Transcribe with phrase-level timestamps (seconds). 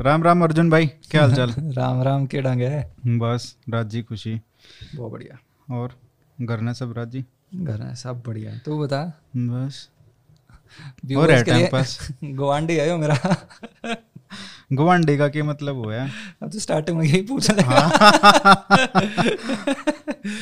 [0.00, 1.50] राम राम अर्जुन भाई क्या हाल चाल?
[1.58, 2.92] राम राम के ढंग है?
[3.06, 4.40] बस राज़ी खुशी।
[4.94, 5.38] बहुत बढ़िया।
[5.74, 6.00] और
[6.40, 7.24] घर में सब राज़ी?
[7.54, 9.88] घर है सब बढ़िया। तू बता। बस।
[11.06, 13.36] Viewers है time लिए pass। आयो मेरा।
[14.72, 16.12] गुवांडी का क्या मतलब हुआ है?
[16.42, 17.62] अब तो स्टार्टिंग में यही पूछ ले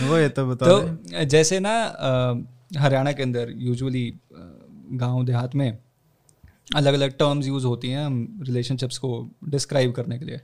[0.06, 1.84] वो ये तो बता तो जैसे ना
[2.78, 4.14] हरियाणा के अंदर यूजुअली
[4.92, 5.78] गाँव देहात में
[6.66, 8.08] अलग अलग टर्म्स यूज़ होती हैं
[8.44, 9.10] रिलेशनशिप्स को
[9.48, 10.40] डिस्क्राइब करने के लिए।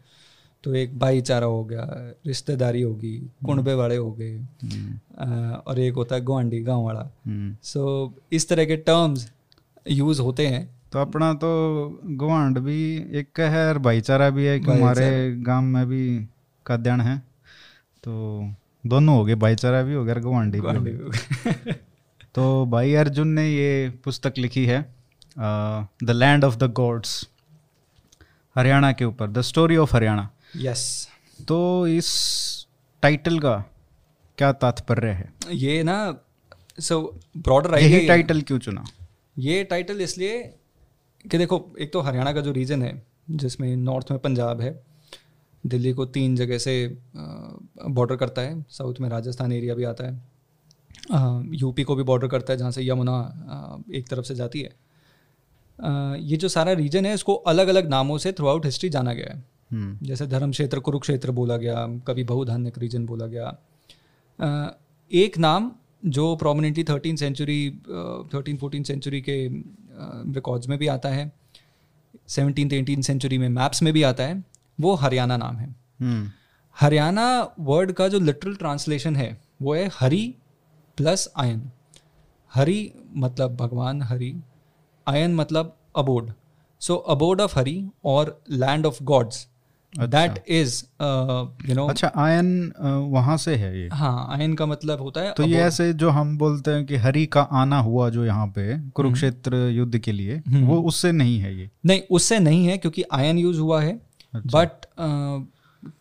[0.64, 1.84] तो एक भाईचारा हो गया
[2.26, 4.36] रिश्तेदारी होगी कुणबे वाले हो गए
[5.66, 9.30] और एक होता है गुआंडी गाँव वाला हम्म, सो इस तरह के टर्म्स
[9.90, 11.48] यूज़ होते हैं। तो अपना तो
[12.16, 12.78] गुआंड भी
[13.18, 15.10] एक है और भाईचारा भी है कि हमारे
[15.42, 16.04] गाँव में भी
[16.66, 17.18] काद्यान है।
[18.04, 18.52] तो
[18.84, 21.74] दोनों हो गए भाईचारा भी हो गया गुआंडी भी हो गया
[22.34, 24.80] तो भाई अर्जुन ने ये पुस्तक लिखी है।
[25.38, 27.28] The land of the gods
[28.56, 31.08] Haryana के ऊपर the story of Haryana yes
[31.38, 32.08] तो इस
[33.02, 33.54] टाइटल का
[34.38, 35.32] क्या तात्पर्य है?
[35.50, 35.96] ये ना
[36.80, 37.00] सो
[37.36, 38.84] ब्रॉडर यही टाइटल क्यों चुना?
[39.38, 40.38] ये टाइटल इसलिए
[41.30, 44.72] कि देखो एक तो हरियाणा का जो रीजन है जिसमें नॉर्थ में पंजाब है
[45.64, 46.74] दिल्ली को तीन जगह से
[47.16, 50.20] बॉर्डर करता है साउथ में राजस्थान एरिया भी आता है
[51.56, 54.72] यूपी को भी बॉर्डर करता है जहाँ से यमुना एक तरफ़ से जाती है।
[55.78, 59.32] ये जो सारा रीजन है इसको अलग अलग नामों से थ्रू आउट हिस्ट्री जाना गया
[59.34, 59.42] है।
[59.72, 63.46] हम्म, जैसे धर्म क्षेत्र कुरुक्षेत्र बोला गया कभी बहुधान्यक रीजन बोला गया।
[65.10, 65.70] एक नाम
[66.06, 67.70] जो prominently thirteen century
[68.34, 69.36] thirteen fourteen century के
[70.34, 71.30] रिकॉर्ड्स में भी आता है
[72.28, 74.42] सेवनटीन एटीन सेंचुरी में मैप्स में भी आता है
[74.78, 75.68] वो हरियाणा नाम है।
[76.00, 76.30] हम्म,
[76.76, 77.26] हरियाणा
[77.60, 80.34] वर्ड का जो लिटरल ट्रांसलेशन है वो है हरी
[80.98, 81.70] प्लस आयन
[82.52, 84.34] हरी मतलब भगवान हरि
[85.06, 86.30] आयन मतलब abode
[86.82, 89.46] so abode of Hari और land of gods
[89.92, 90.82] that is
[91.68, 95.32] you know अच्छा आयन अ, वहाँ से है ये। हाँ आयन का मतलब होता है
[95.36, 98.78] तो ये ऐसे जो हम बोलते हैं कि हरि का आना हुआ जो यहाँ पे
[98.90, 103.04] कुरुक्षेत्र युद्ध के लिए हम्म। वो उससे नहीं है ये। नहीं उससे नहीं है क्योंकि
[103.12, 103.92] आयन यूज़ हुआ है।
[104.34, 104.86] अच्छा। बट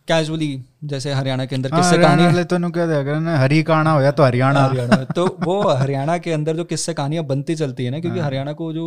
[0.08, 0.48] कैजुअली
[0.84, 2.56] जैसे हरियाणा के अंदर हाँ, किस्से कहानी तो
[3.38, 7.24] हरि का आना होया तो हरियाणा। हरियाणा। तो वो हरियाणा के अंदर जो किस्से कहानियाँ
[7.24, 8.86] बनती चलती है ना क्योंकि हरियाणा को जो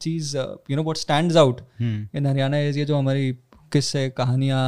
[0.00, 3.32] चीज़ you know what stands out in Haryana is ये जो हमारी
[3.72, 4.64] किस्से कहानियाँ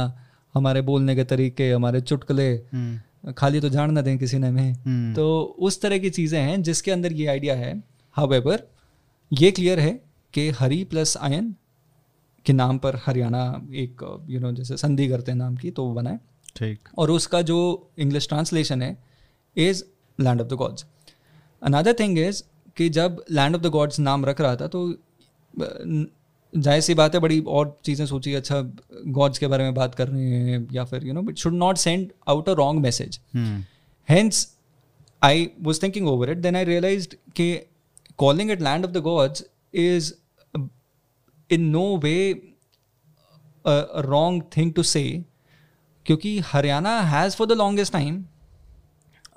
[0.55, 4.73] हमारे बोलने के तरीके हमारे चुटकुले हम्म, खाली तो जान ना दें किसी ने हमें।
[4.73, 7.83] हम्म, तो उस तरह की चीज़ें हैं जिसके अंदर ये आइडिया है।
[8.15, 8.63] हावेवर
[9.31, 9.91] ये क्लियर है
[10.33, 11.55] कि हरी प्लस आयन
[12.47, 13.43] के नाम पर हरियाणा
[13.75, 16.19] एक यू नो जैसे संधि करते हैं नाम की तो वो बना है।
[16.55, 17.57] ठीक। और उसका जो
[17.99, 18.97] इंग्लिश ट्रांसलेशन है
[19.55, 19.83] is
[20.19, 20.85] land of the gods
[21.61, 22.43] another thing is
[22.77, 24.87] कि जब लैंड ऑफ़ द गॉड्स नाम रख रहा था तो
[26.53, 28.61] ज़ाहिर सी बात है बड़ी और चीज़ें सोची अच्छा
[29.07, 31.77] गॉड्स के बारे में बात कर रहे हैं या फिर you know it should not
[31.77, 34.29] send out a wrong message hmm,
[35.21, 39.43] I was thinking over it then I realize realized calling calling land of the gods
[39.75, 40.11] gods
[41.53, 42.43] is no way no thing
[43.65, 45.23] to a wrong thing to say.
[46.05, 48.25] क्योंकि Haryana has for the longest time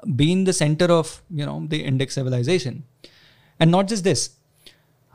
[0.09, 2.83] been the centre of you know the Indic civilisation
[3.61, 4.31] and not just this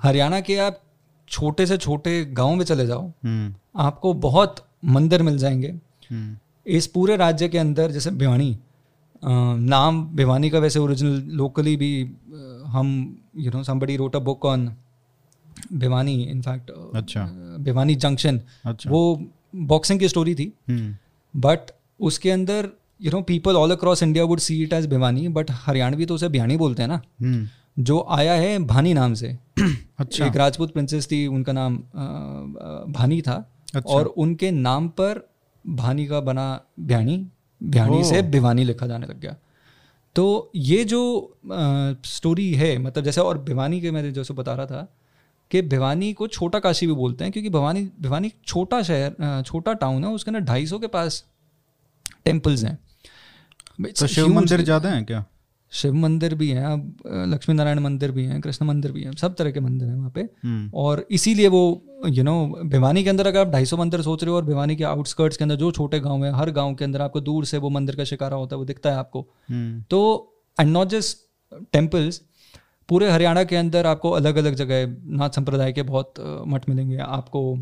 [0.04, 0.82] Haryana के आप
[1.30, 6.88] छोटे से छोटे गाँव में चले जाओ हम्म, आपको बहुत मंदिर मिल जाएँगे। हम्म, इस
[6.88, 8.58] पूरे राज्य के अंदर जैसे भिवानी
[9.26, 12.04] नाम भिवानी का वैसे ओरिजिनल लोकली भी
[12.68, 14.76] हम you know somebody wrote a book on
[15.74, 17.26] Bhiwani in fact अच्छा।
[17.60, 20.96] भिवानी जंक्शन अच्छा। वो बॉक्सिंग की स्टोरी थी। हम्म,
[21.42, 21.60] बट
[22.00, 22.70] उसके अंदर
[23.02, 26.30] you know people all across India would see it as Bhiwani but Haryanvi तो उसे
[26.30, 27.48] बिहानी बोलते हैं ना। हम्म,
[27.80, 29.38] जो आया है भानी नाम से।
[29.98, 34.88] अच्छा। एक राजपूत प्रिंसेस थी उनका नाम अ, अ, भानी था। अच्छा। और उनके नाम
[34.88, 35.30] पर
[35.68, 37.28] भानी का बना भ्याणी
[37.64, 39.36] भ्याणी से भिवानी लिखा जाने लग गया।
[40.16, 44.66] तो ये जो आ, स्टोरी है मतलब जैसे और भिवानी के मैं जैसे बता रहा
[44.66, 44.94] था
[45.52, 50.04] कि भिवानी को छोटा काशी भी बोलते हैं क्योंकि भिवानी भिवानी छोटा शहर छोटा टाउन
[50.04, 51.24] है उसके अंदर ढाई सौ के पास
[52.26, 52.78] टेम्पल्स हैं।
[53.92, 55.26] तो शिव मंदिर ज़्यादा है क्या?
[55.72, 59.36] शिव मंदिर भी हैं अब लक्ष्मी नारायण मंदिर भी हैं कृष्ण मंदिर भी हैं सब
[59.36, 63.28] तरह के मंदिर हैं वहाँ पे। हम्म, और इसीलिए वो यू नो भिवानी के अंदर
[63.28, 65.72] अगर आप ढाई सौ मंदिर सोच रहे हो और भिवानी के आउटस्कर्ट्स के अंदर जो
[65.72, 68.56] छोटे गाँव है हर गाँव के अंदर आपको दूर से वो मंदिर का शिकारा होता
[68.56, 71.18] है वो दिखता है आपको। हम्म, तो एंड नॉट जस्ट
[71.74, 72.22] टेम्पल्स
[72.90, 76.14] पूरे हरियाणा के अंदर आपको अलग अलग जगह नाथ संप्रदाय के बहुत
[76.48, 77.56] मठ मिलेंगे। आपको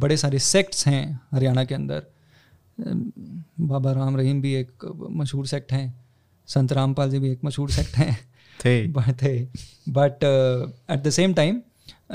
[0.00, 2.02] बड़े सारे सेक्ट्स हैं हरियाणा के अंदर।
[3.60, 4.72] बाबा राम रहीम भी एक
[5.10, 6.04] मशहूर सेक्ट हैं।
[6.46, 8.18] संत रामपाल जी भी एक मशहूर सेक्ट हैं।
[8.64, 9.44] थे। थे।
[9.88, 10.24] But
[10.90, 11.60] at the same time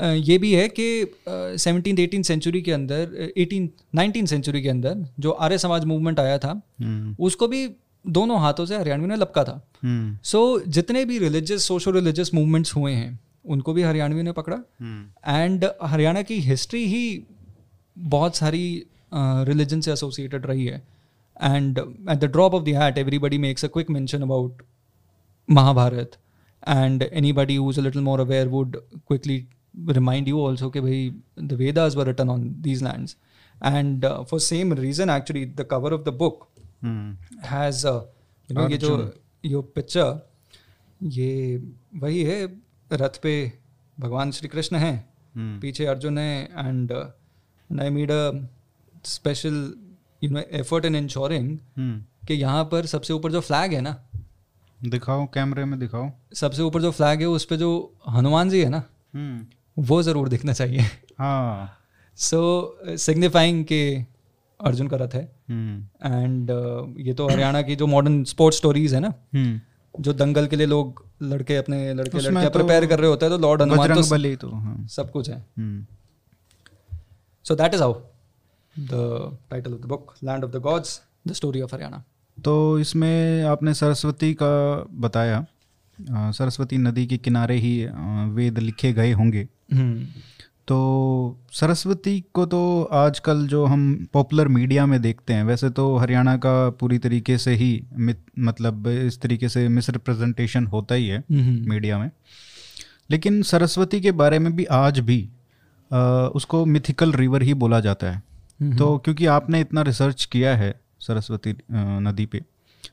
[0.00, 1.14] ये भी है कि
[1.58, 6.38] सेवनटीन एटीन सेंचुरी के अंदर एटीन नाइनटीन सेंचुरी के अंदर जो आर्य समाज मूवमेंट आया
[6.38, 7.70] था हम्म। उसको भी
[8.08, 12.74] दोनों हाथों से हरियाणवी ने लपका था। हम्म। सो जितने भी रिलीजियस सोशो रिलीजियस मूवमेंट्स
[12.76, 17.24] हुए हैं उनको भी हरियाणवी ने पकड़ा। हम्म। एंड हरियाणा की हिस्ट्री ही
[17.96, 20.82] बहुत सारी रिलीजन uh, से एसोसिएटेड रही है।
[21.42, 24.62] And at the drop of the hat everybody makes a quick mention about
[25.48, 26.10] Mahabharata
[26.68, 29.46] and anybody who is a little more aware would quickly
[29.88, 31.10] remind you also कि भाई
[31.40, 33.16] the Vedas were written on these lands
[33.64, 36.55] and for same reason actually the cover of the book hmm
[37.44, 38.96] has you know ये जो
[39.44, 40.28] ये picture
[41.14, 41.56] ये
[41.94, 42.44] वही है
[42.90, 43.34] रथ पे
[43.98, 44.96] भगवान श्री कृष्ण हैं
[45.34, 46.92] हम्म। पीछे अर्जुन है and
[47.70, 48.30] I made a
[49.04, 49.56] special
[50.22, 51.58] you know effort in ensuring
[52.26, 53.96] कि यहाँ पर सबसे ऊपर जो फ्लैग है ना
[54.78, 57.70] दिखाओ कैमरे में दिखाओ। सबसे ऊपर जो फ्लैग है उस पे जो
[58.08, 58.82] हनुमान जी है ना
[59.14, 60.80] हम्म। वो ज़रूर दिखना चाहिए।
[61.18, 61.78] हाँ।
[62.18, 63.80] सो सिग्निफाइंग के
[64.60, 66.50] अर्जुन का रथ है। हम्म। एंड
[67.06, 69.60] ये तो हरियाणा की जो मॉडर्न स्पोर्ट्स स्टोरीज है ना हम्म।
[69.94, 73.34] जो दंगल के लिए लोग लड़के अपने लड़के लड़के तो प्रिपेयर कर रहे होते हैं
[73.34, 75.86] तो लॉर्ड हनुमान तो बली तो हाँ। सब कुछ है। हम्म।
[77.44, 77.94] So that is how
[78.74, 82.02] the title of the book land of the gods the story of Haryana
[82.38, 84.54] तो इसमें आपने सरस्वती का
[85.00, 85.44] बताया
[86.32, 87.72] सरस्वती नदी के किनारे ही
[88.34, 89.46] वेद लिखे गए होंगे।
[90.68, 96.36] तो सरस्वती को तो आजकल जो हम पॉपुलर मीडिया में देखते हैं वैसे तो हरियाणा
[96.36, 97.82] का पूरी तरीके से ही
[98.38, 101.22] मतलब इस तरीके से मिसरिप्रेजेंटेशन होता ही है
[101.68, 102.10] मीडिया में।
[103.10, 105.28] लेकिन सरस्वती के बारे में भी आज भी
[105.90, 108.22] अ, उसको मिथिकल रिवर ही बोला जाता है।
[108.78, 112.40] तो क्योंकि आपने इतना रिसर्च किया है सरस्वती नदी पे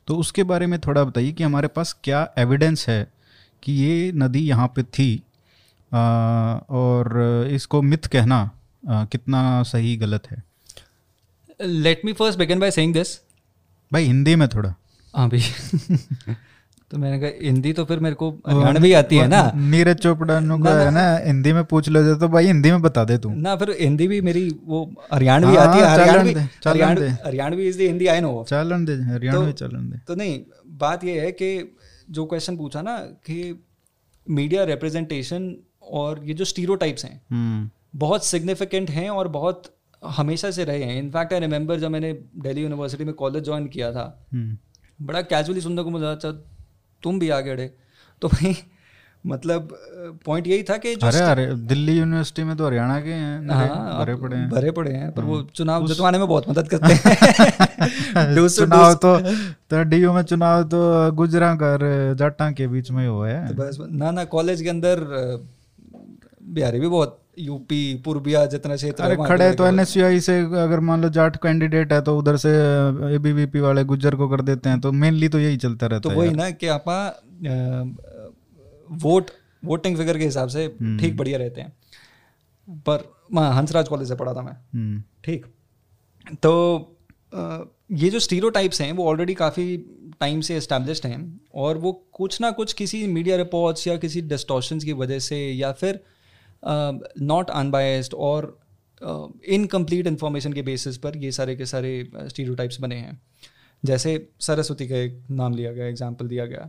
[0.06, 3.12] तो उसके बारे में थोड़ा बताइए कि हमारे पास क्या एविडेंस है
[3.62, 5.22] कि ये नदी यहाँ पे थी
[5.94, 8.40] और इसको मिथ कहना
[8.84, 9.40] अ, कितना
[9.72, 10.42] सही गलत है?
[11.60, 13.16] Let me first begin by saying this
[13.92, 14.74] भाई हिंदी में थोड़ा।
[15.14, 15.40] हाँ भी
[16.90, 20.58] तो मैंने कहा हिंदी तो फिर मेरे को हरियाणवी आती है ना। नीरज चोपड़ा नु
[20.64, 23.54] का है ना हिंदी में पूछ लो तो भाई हिंदी में बता दे तू। ना
[23.56, 24.80] फिर हिंदी भी मेरी वो
[25.12, 29.90] हरियाणवी हाँ, आती है Haryanvi Haryanvi is the Hindi I know चलन दे हरियाणवी चलन
[29.90, 30.38] दे। तो नहीं
[30.84, 31.50] बात ये है कि
[32.10, 33.38] जो क्वेश्चन पूछा ना कि
[34.26, 35.54] मीडिया रिप्रेजेंटेशन
[35.90, 39.62] और ये जो स्टीरियोटाइप्स हैं हम्म। बहुत सिग्निफिकेंट हैं और बहुत
[40.04, 43.92] हमेशा से रहे हैं। इनफैक्ट आई रिमेंबर जब मैंने दिल्ली यूनिवर्सिटी में कॉलेज ज्वाइन किया
[43.92, 46.30] था हम्म। बड़ा कैजुअली सुनने को मिला अच्छा
[47.02, 47.74] तुम भी आगे अड़े
[48.20, 48.56] तो भाई
[49.26, 49.68] मतलब
[50.26, 53.98] पॉइंट यही था कि जो अरे अरे दिल्ली यूनिवर्सिटी में तो हरियाणा के हैं हाँ
[53.98, 58.48] भरे पड़े हैं। भरे पड़े हैं पर वो चुनाव जितवाने में बहुत मदद करते हैं।
[58.48, 59.20] चुनाव तो
[59.70, 63.78] तो डीयू में चुनाव तो गुजरा कर जाटा के बीच में हुआ है। तो बस
[63.80, 64.98] ना ना कॉलेज के अंदर
[66.44, 71.08] बिहारी भी बहुत यूपी पूर्बिया जितना क्षेत्र अरे खड़े तो एनएसयूआई से अगर मान लो
[71.08, 72.48] जाट कैंडिडेट है तो उधर से
[73.14, 76.16] एबीवीपी वाले गुज्जर को कर देते हैं तो मेनली तो यही चलता रहता तो है
[76.16, 77.22] वही ना कि आपा
[78.90, 79.30] वोट
[79.64, 81.72] वोटिंग फिगर के हिसाब से हम्म। ठीक बढ़िया रहते हैं।
[82.68, 85.46] पर मैं हंसराज कॉलेज से पढ़ा था मैं। हम्म। ठीक।
[86.42, 86.52] तो
[87.92, 89.76] ये जो स्टीरियोटाइप्स हैं वो ऑलरेडी काफ़ी
[90.20, 94.84] टाइम से इस्टेब्लिश्ड हैं और वो कुछ ना कुछ किसी मीडिया रिपोर्ट्स या किसी डिस्टॉर्शंस
[94.84, 96.00] की वजह से या फिर
[96.64, 98.58] नॉट अनबायस्ड और
[99.48, 103.20] इनकम्प्लीट इंफॉर्मेशन के बेसिस पर ये सारे के सारे स्टीरियोटाइप्स बने हैं।
[103.82, 106.68] जैसे सरस्वती का एक नाम लिया गया एग्ज़ाम्पल दिया गया।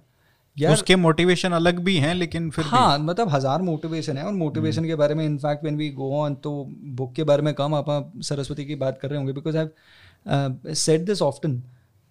[0.57, 4.33] यार उसके मोटिवेशन अलग भी हैं लेकिन फिर भी- हाँ मतलब हज़ार मोटिवेशन है और
[4.33, 6.51] मोटिवेशन के बारे में in fact when we go on तो
[6.95, 11.01] बुक के बारे में कम आप सरस्वती की बात कर रहे होंगे because I said
[11.01, 11.61] this often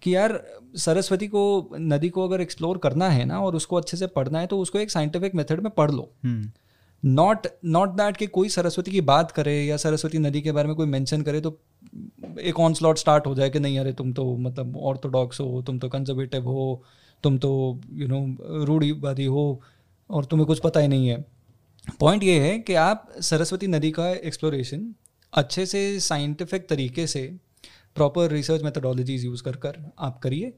[0.01, 0.43] कि यार
[0.75, 4.47] सरस्वती को नदी को अगर एक्सप्लोर करना है ना और उसको अच्छे से पढ़ना है
[4.47, 6.51] तो उसको एक साइंटिफिक मेथड में पढ़ लो। हम्म।
[7.03, 10.75] नॉट नॉट दैट कि कोई सरस्वती की बात करे या सरस्वती नदी के बारे में
[10.75, 11.57] कोई मेंशन करे तो
[12.39, 15.79] एक ऑन स्लॉट स्टार्ट हो जाए कि नहीं, अरे तुम तो मतलब ऑर्थोडॉक्स हो, तुम
[15.79, 16.83] तो कंजर्वेटिव हो,
[17.23, 19.61] तुम तो यू नो रूढ़ीवादी हो
[20.09, 21.23] और तुम्हें कुछ पता ही नहीं है।
[21.99, 24.93] पॉइंट ये है कि आप सरस्वती नदी का एक्सप्लोरेशन
[25.33, 27.21] अच्छे से साइंटिफिक तरीके से
[27.95, 30.53] प्रॉपर रिसर्च मेथडोलॉजीज यूज़ कर कर आप करिए।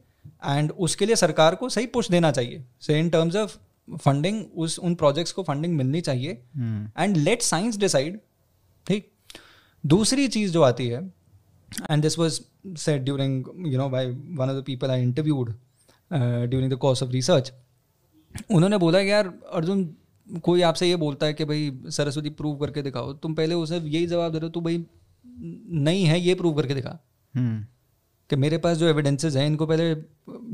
[0.45, 4.77] एंड उसके लिए सरकार को सही पुश देना चाहिए। Say in terms of funding उस
[4.79, 6.31] उन प्रोजेक्ट्स को फंडिंग मिलनी चाहिए।
[6.97, 8.19] एंड लेट साइंस डिसाइड
[8.85, 9.11] ठीक?
[9.83, 11.01] दूसरी चीज़ जो आती है
[11.91, 12.39] and this was
[12.77, 15.53] said during you know by one of the people I interviewed
[16.11, 17.53] during the course of research
[18.51, 19.83] उन्होंने बोला कि यार अर्जुन
[20.43, 24.07] कोई आपसे ये बोलता है कि भाई सरस्वती प्रूव करके दिखाओ तुम पहले उसे यही
[24.07, 24.85] जवाब दे रहे हो तू भाई
[25.25, 26.99] नहीं है ये प्रूव करके दिखा।
[27.33, 27.65] हम्म
[28.29, 29.89] कि मेरे पास जो एविडेंसेज हैं इनको पहले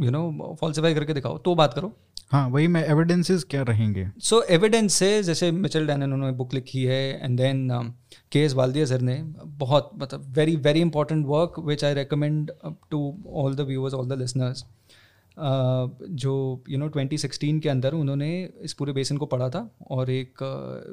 [0.05, 1.95] यू नो फॉल्सिफाई करके दिखाओ तो बात करो।
[2.33, 4.11] हाँ वही मैं एविडेंसेस क्या रहेंगे?
[4.19, 7.93] सो एविडेंस से जैसे मिचल डैन उन्होंने बुक लिखी है and then
[8.31, 12.51] K S Valdiya sir ने बहुत मतलब very very important work which I recommend
[12.91, 14.65] to all the viewers all the listeners
[16.09, 20.33] जो यू नो 2016 के अंदर उन्होंने इस पूरे बेसन को पढ़ा था और एक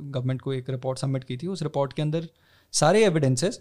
[0.02, 2.28] गवर्नमेंट uh, को एक रिपोर्ट सबमिट की थी। उस रिपोर्ट के अंदर
[2.72, 3.60] सारे evidences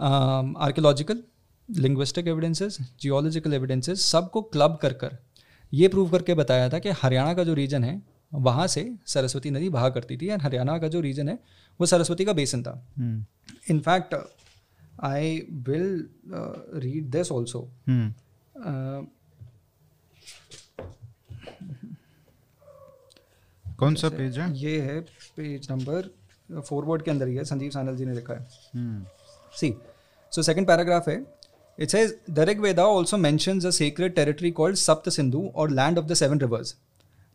[0.00, 1.22] archaeological
[1.70, 5.18] linguistic evidences geological evidences सबको क्लब कर कर
[5.72, 8.00] ये प्रूव करके बताया था कि हरियाणा का जो रीजन है
[8.32, 11.38] वहाँ से सरस्वती नदी बहा करती थी एंड हरियाणा का जो रीजन है
[11.80, 12.74] वो सरस्वती का बेसन था।
[13.70, 14.14] In fact
[15.04, 15.36] I
[15.68, 16.08] will
[16.74, 17.68] read this also
[23.78, 24.52] कौन सा पेज है?
[24.58, 25.00] ये है
[25.36, 26.10] पेज नंबर
[26.60, 28.46] फॉरवर्ड के अंदर ही है संजीव सानल जी ने लिखा है।
[29.52, 29.74] सी
[30.32, 31.16] सो सेकंड पैराग्राफ है
[31.78, 35.98] It says the Rig Veda also mentions a sacred territory called Sapta Sindhu or land
[35.98, 36.74] of the seven rivers.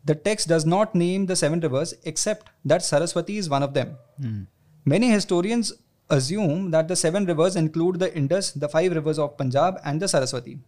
[0.04, 3.96] The text does not name the seven rivers except that Saraswati is one of them.
[4.20, 4.42] Hmm.
[4.84, 5.72] Many historians
[6.10, 10.08] assume that the seven rivers include the Indus, the five rivers of Punjab, and the
[10.08, 10.58] Saraswati.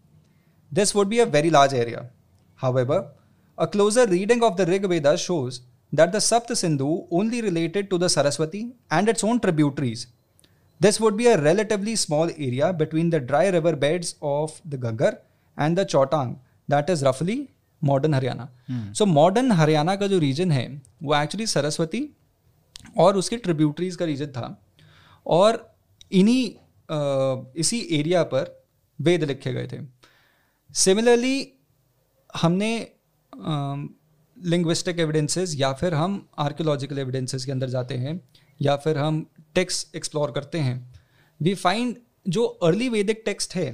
[0.71, 2.11] This would be a very large area.
[2.54, 3.09] However,
[3.59, 5.62] a closer reading of the Rig Veda shows
[5.93, 10.07] that the Sapta Sindhu only related to the Saraswati and its own tributaries.
[10.85, 15.12] This would be a relatively small area between the dry river beds of the Gaggar
[15.57, 16.38] and the Chotang,
[16.69, 17.50] that is roughly
[17.83, 18.49] modern Haryana.
[18.93, 20.67] So modern Haryana का जो region है
[21.03, 22.03] वो actually Saraswati
[22.99, 24.47] और उसके tributaries का region था
[25.26, 25.59] और
[26.12, 26.45] इन्हीं
[27.61, 28.55] इसी एरिया पर
[28.99, 29.81] वेद लिखे गए थे
[30.71, 31.37] सिमिलरली
[32.43, 32.73] हमने
[34.37, 38.21] लिंग्विस्टिक एविडेंसेस या फिर हम आर्कियोलॉजिकल एविडेंसेस के अंदर जाते हैं
[38.61, 40.76] या फिर हम टेक्स्ट एक्सप्लोर करते हैं।
[41.40, 41.96] वी फाइंड
[42.28, 43.70] जो अर्ली वैदिक टेक्स्ट है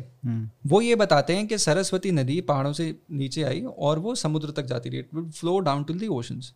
[0.66, 4.64] वो ये बताते हैं कि सरस्वती नदी पहाड़ों से नीचे आई और वो समुद्र तक
[4.64, 6.52] जाती रही। It flow down to the oceans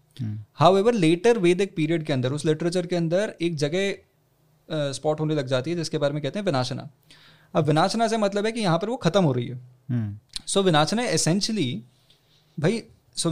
[0.76, 5.46] however later Vedic period के अंदर उस लिटरेचर के अंदर एक जगह स्पॉट होने लग
[5.46, 6.88] जाती है जिसके बारे में कहते हैं विनाशना।
[7.54, 10.62] अब विनाशना से मतलब है कि यहाँ पर वो खत्म हो रही है। हम्म। सो
[10.62, 11.82] विनाशना एसेंशली
[12.58, 12.82] भाई
[13.16, 13.30] सो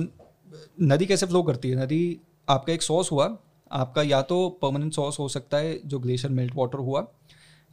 [0.83, 1.77] नदी कैसे फ्लो करती है?
[1.77, 3.27] नदी आपका एक सोर्स हुआ
[3.73, 7.07] आपका या तो परमानेंट सॉस हो सकता है जो ग्लेशियर मेल्ट वाटर हुआ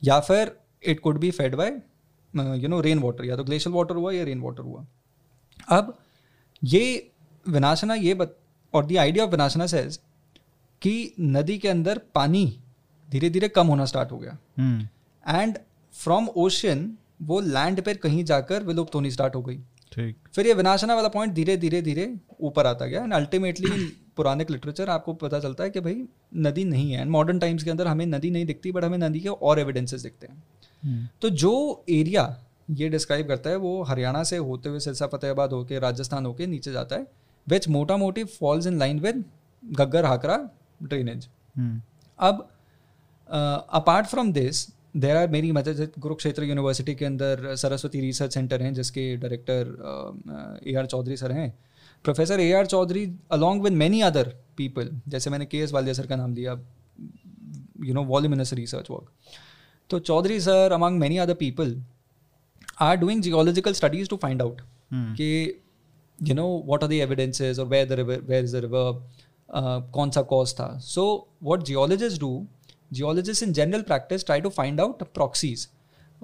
[0.01, 1.69] या फिर it could be fed by
[2.61, 4.85] you know rain water या तो ग्लेशियर वाटर हुआ या रेन वाटर हुआ।
[5.69, 5.97] अब
[6.63, 7.11] ये
[7.45, 8.37] विनाशना ये बत
[8.73, 9.99] और the idea of Vinashana says
[10.81, 12.45] कि नदी के अंदर पानी
[13.09, 14.37] धीरे धीरे कम होना स्टार्ट हो गया।
[15.23, 15.57] एंड
[15.93, 16.91] फ्रॉम ओशन
[17.21, 19.57] वो लैंड पर कहीं जाकर विलुप्त होनी स्टार्ट हो गई।
[19.91, 23.69] ठीक। फिर ये विनाशना वाला पॉइंट धीरे धीरे धीरे ऊपर आता गया। एंड अल्टीमेटली
[24.19, 26.03] पुराने लिटरेचर आपको पता चलता है कि भाई
[26.39, 29.19] नदी नहीं है। एंड मॉडर्न टाइम्स के अंदर हमें नदी नहीं दिखती बट हमें नदी
[29.19, 30.43] के और एविडेंसेस दिखते हैं।
[30.83, 31.53] हम्म। तो जो
[31.89, 32.25] एरिया
[32.71, 36.71] ये डिस्क्राइब करता है वो हरियाणा से होते हुए सिरसा फतेहाबाद होके राजस्थान होके नीचे
[36.71, 37.07] जाता है
[37.47, 39.23] विच मोटा मोटी falls in line with
[39.63, 40.37] Ghaggar Hakra
[40.83, 41.81] drainage hmm.
[42.19, 42.47] अब
[43.29, 48.73] apart from this there are मेरी मतलब कुरुक्षेत्र यूनिवर्सिटी के अंदर सरस्वती रिसर्च सेंटर हैं
[48.73, 51.53] जिसके director A R Chaudhary sir हैं।
[52.03, 54.27] Professor A R Chaudhary along with many other
[54.57, 56.53] people जैसे मैंने के एस वालिया सर का नाम लिया
[57.85, 59.11] you know voluminous research work
[59.89, 61.83] तो Chaudhary sir among many other people
[62.81, 64.61] are doing geological studies to find out
[64.93, 65.61] कि
[66.23, 69.01] you know what are the evidences और where the river where is the river
[69.93, 70.77] कौन सा cause था?
[70.79, 72.47] So what geologist do
[72.93, 75.67] geologist in general practice try to find out proxies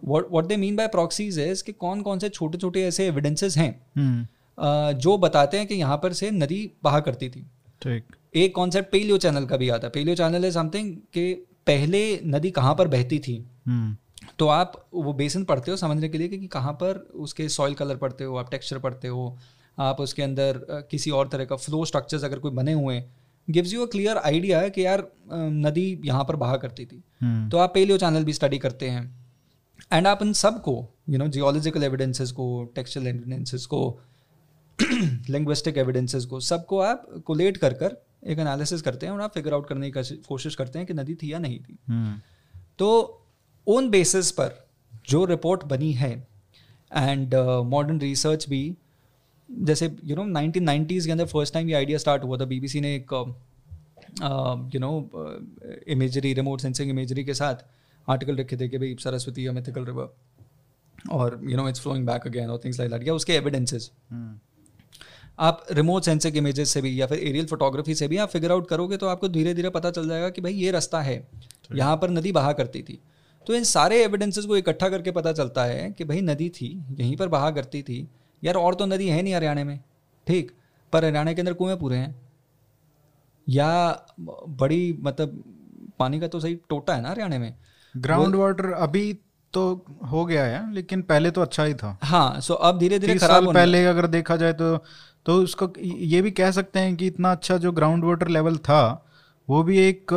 [0.03, 3.57] what what they mean by proxies is कि कौन कौन से छोटे छोटे ऐसे एविडेंसेज
[3.57, 7.45] हैं। Uh, जो बताते हैं कि यहाँ पर से नदी बहा करती थी।
[7.81, 11.33] ठीक। एक कॉन्सेप्ट पेलियो चैनल का भी आता है। पेलियो चैनल इज़ समथिंग कि
[11.67, 13.95] पहले नदी कहाँ पर बहती थी। हम्म।
[14.39, 17.97] तो आप वो बेसन पढ़ते हो समझने के लिए कि कहाँ पर उसके सॉइल कलर
[17.97, 19.37] पढ़ते हो आप टेक्सचर पढ़ते हो
[19.77, 20.59] आप उसके अंदर
[20.91, 23.05] किसी और तरह का फ्लो स्ट्रक्चर्स अगर कोई बने हुए हैं
[23.47, 27.57] gives you a clear idea कि यार नदी यहाँ पर बहा करती थी। हम्म। तो
[27.57, 29.03] आप पेलियो चैनल भी स्टडी करते हैं।
[29.93, 30.73] एंड आप इन सबको
[31.09, 33.81] यू नो जियोलॉजिकल एविडेंसेस को टेक्सचुअल एविडेंसेस को
[35.29, 39.53] लिंग्विस्टिक एविडेंसेस को सबको आप कोलेट कर कर एक एनालिसिस करते हैं और आप फिगर
[39.53, 42.21] आउट करने की कोशिश- करते हैं कि नदी थी या नहीं थी। हम्म।
[42.79, 43.21] तो
[43.67, 44.67] उन बेसिस पर
[45.09, 46.27] जो रिपोर्ट बनी है
[46.97, 48.75] एंड मॉडर्न रिसर्च भी
[49.51, 52.81] जैसे यू नो नाइनटीन नाइन्टीज़ के अंदर फ़र्स्ट टाइम ये आइडिया स्टार्ट हुआ था। बीबीसी
[52.81, 53.33] ने एक
[54.75, 55.09] you know
[55.87, 57.55] imagery remote sensing imagery के साथ
[58.09, 60.15] आर्टिकल रखे थे कि भाई सरस्वती या मिथिकल रिवर
[61.11, 63.91] और you know it's flowing back again और थिंग्स लाइक दैट या उसके एविडेंसेस
[65.39, 68.67] आप रिमोट सेंसिंग इमेजेस से भी या फिर एरियल फोटोग्राफी से भी आप फिगर आउट
[68.67, 71.15] करोगे तो आपको धीरे धीरे पता चल जाएगा कि भाई ये रास्ता है।
[71.75, 72.99] यहाँ पर नदी बहा करती थी।
[73.47, 77.15] तो इन सारे एविडेंसेस को इकट्ठा करके पता चलता है कि भाई नदी थी यहीं
[77.17, 78.07] पर बहा करती थी।
[78.43, 79.79] यार और तो नदी है नहीं हरियाणा में।
[80.27, 80.51] ठीक
[80.93, 82.15] पर हरियाणा के अंदर कुएँ पूरे हैं।
[83.47, 83.69] या
[84.19, 85.43] बड़ी मतलब
[85.99, 87.53] पानी का तो सही टोटा है ना हरियाणा में।
[87.95, 89.13] ग्राउंड वाटर अभी
[89.53, 93.15] तो हो गया है लेकिन पहले तो अच्छा ही था। हाँ सो अब धीरे धीरे
[93.17, 94.75] खराब पहले अगर देखा जाए तो
[95.25, 98.81] तो उसको ये भी कह सकते हैं कि इतना अच्छा जो ग्राउंड वाटर लेवल था
[99.49, 100.13] वो भी एक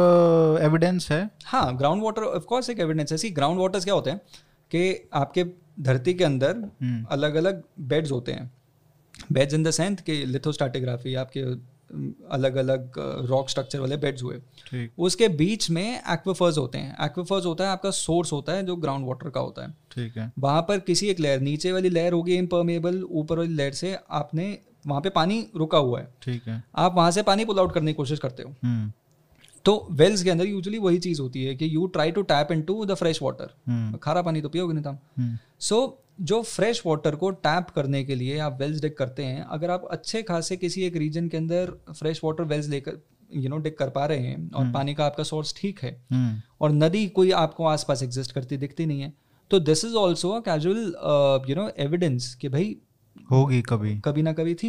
[0.62, 4.11] एविडेंस है। हाँ ग्राउंड वाटर ऑफ़ कोर्स एक एविडेंस है। सी ग्राउंड वाटर्स क्या होते
[4.11, 4.21] हैं?
[4.71, 5.45] कि आपके
[5.81, 6.50] धरती के अंदर
[7.11, 8.50] अलग अलग बेड्स होते हैं।
[9.33, 11.41] बेड्स इन द सेंथ कि लिथोस्टैटिग्राफी आपके
[12.31, 12.93] अलग अलग
[13.29, 17.91] रॉक स्ट्रक्चर वाले बेड्स हुए। उसके बीच में एक्विफर्स होते हैं। एक्विफर्स होता है आपका
[17.91, 21.21] सोर्स होता है जो ग्राउंड वाटर का होता है। ठीक है। वहाँ पर किसी एक
[21.21, 25.78] लेयर नीचे वाली लेयर होगी इम्परमेबल ऊपर वाली लेयर से आपने वहाँ पे पानी रुका
[25.78, 28.54] हुआ है। ठीक है। आप वहाँ से पानी पुल आउट करने की कोशिश करते हो।
[28.64, 28.92] हम्म।
[29.64, 32.85] तो वेल्स के अंदर यूजुअली वही चीज़ होती है कि you try to tap into
[32.87, 33.97] the fresh water hmm.
[33.97, 35.80] खारा पानी तो पियोगे नहीं था हम्म। सो
[36.21, 39.88] जो फ्रेश वाटर को टैप करने के लिए आप वेल्स डिग करते हैं अगर आप
[39.90, 42.99] अच्छे खासे किसी एक रीजन के अंदर फ्रेश वाटर वेल्स लेकर
[43.30, 46.40] यू नो डिग कर पा रहे हैं और पानी का आपका सोर्स ठीक है हम्म।
[46.61, 49.12] और नदी कोई आपको आसपास एग्जिस्ट करती दिखती नहीं है
[49.50, 52.76] तो this is also a casual you know evidence कि भाई
[53.30, 54.68] होगी कभी। कभी ना कभी थी।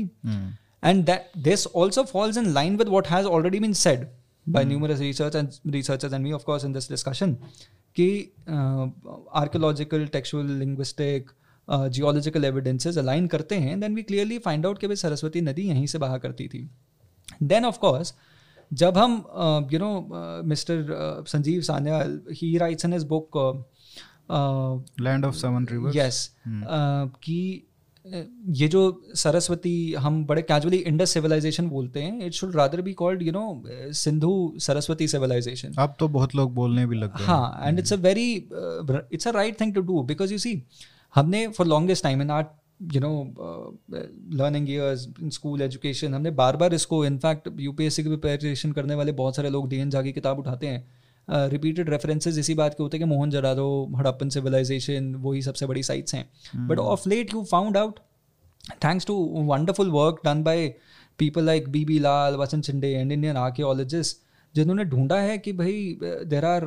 [0.83, 4.07] And that this also falls in line with what has already been said
[4.47, 7.33] by numerous research and research and me of course in this discussion
[7.95, 8.09] कि
[9.35, 11.31] archaeological textual linguistic
[11.67, 15.85] geological evidences align करते हैं then we clearly find out कि भाई सरस्वती नदी यहीं
[15.87, 16.69] से बहा करती थी।
[17.43, 18.13] देन ऑफकोर्स
[18.71, 23.37] जब हम you know mister Sanjeev Sanyal he writes in his book
[25.01, 27.41] land of seven rivers yes की
[28.05, 28.81] ये जो
[29.15, 33.63] सरस्वती हम बड़े कैजुअली इंडस सिविलाइजेशन बोलते हैं it should rather be called you know
[33.93, 37.97] Sindhu Saraswati civilisation अब तो बहुत लोग बोलने भी लग गए हाँ। And it's a
[37.97, 38.31] very
[39.13, 40.61] it's a right thing to do because you see
[41.15, 42.47] हमने for longest time in our
[42.95, 43.11] you know
[44.33, 49.11] learning years in school education हमने बार बार इसको इनफैक्ट यूपीएससी की प्रिपरेशन करने वाले
[49.11, 50.87] बहुत सारे लोग डी एन झा की किताब उठाते हैं।
[51.29, 55.83] रिपीटेड रेफरेंसेज इसी बात के होते हैं कि मोहन जरादो हड़प्पन सिविलाइजेशन वही सबसे बड़ी
[55.83, 56.29] साइट्स हैं।
[56.67, 57.99] But of late you found out
[58.83, 59.13] thanks to
[59.49, 60.55] wonderful work done by
[61.19, 64.17] people like B B Lal Vasant Shinde and Indian archaeologist
[64.55, 66.65] जिन्होंने ढूंढा है कि भाई there are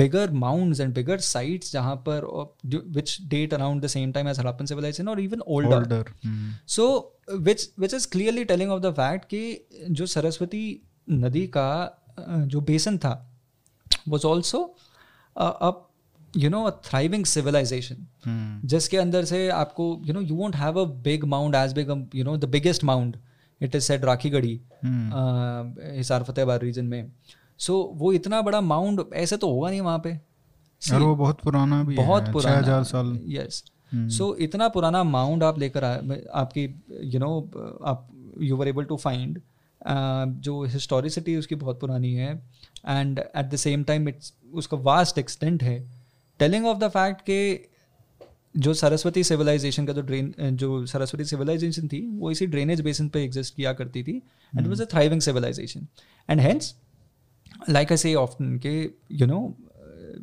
[0.00, 2.24] bigger mounds and bigger sites जहाँ पर
[2.66, 6.12] which date around the same time as Harappan civilization और even older
[6.68, 6.88] so
[7.38, 10.64] which which is clearly telling of the fact कि जो सरस्वती
[11.10, 11.68] नदी का
[12.26, 13.14] जो बेसन था
[14.08, 14.62] was also
[15.36, 15.72] a
[16.36, 18.06] you know a thriving civilization
[18.64, 22.24] जिसके अंदर से आपको you know you won't have a big mound as big you
[22.24, 23.16] know the biggest mound
[23.60, 24.60] it is said Rakhigarhi
[25.96, 27.12] Hisar Fatehabad region में.
[27.60, 30.18] So वो इतना बड़ा mound ऐसे तो होगा नहीं वहाँ पे.
[30.82, 32.56] और वो बहुत पुराना भी बहुत है पुराना.
[32.58, 33.18] हज़ार साल.
[33.28, 33.64] यस
[34.16, 36.64] सो इतना पुराना माउंड आप लेकर आए आपकी
[37.04, 37.28] यू नो
[37.86, 38.08] आप
[38.40, 39.40] you were able to find
[39.86, 42.32] जो हिस्टोरिसिटी उसकी बहुत पुरानी है
[42.88, 45.78] and at the same time it's उसका वास्ट एक्सटेंट है
[46.40, 47.40] टेलिंग ऑफ़ द फैक्ट के
[48.54, 53.24] जो सरस्वती सिविलाइजेशन का जो ड्रेन जो सरस्वती सिविलाइजेशन थी वो इसी ड्रेनेज बेसिन पे
[53.24, 54.16] एग्जिस्ट किया करती थी
[54.52, 55.86] and was a thriving civilization
[56.28, 56.74] and hence
[57.68, 59.56] like I say often, के you know,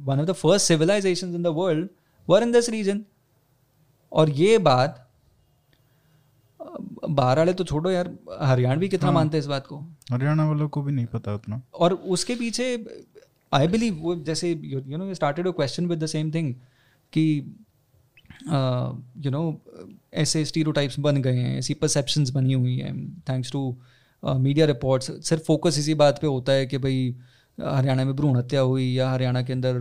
[0.05, 1.89] one of the first civilizations in the world
[2.27, 3.05] were in this region.
[4.11, 5.02] और ये बात
[7.09, 8.09] बाहर वाले तो छोड़ो यार
[8.41, 9.77] हरियाणवी कितना हाँ, मानते हैं इस बात को?
[10.11, 12.85] हरियाणा वालों को भी नहीं पता उतना। और उसके पीछे
[13.51, 16.53] आई बिलीव वो जैसे you know started a question with the same thing
[17.13, 17.25] कि
[19.25, 19.43] यू नो
[20.13, 22.95] ऐसे स्टीरियोटाइप्स बन गए हैं ऐसी परसेप्शंस बनी हुई हैं।
[23.29, 23.75] थैंक्स टू
[24.23, 27.15] मीडिया रिपोर्ट्स सिर्फ़ फोकस इसी बात पे होता है कि भाई
[27.61, 29.75] हरियाणा में भ्रूण हत्या हुई या हरियाणा के अंदर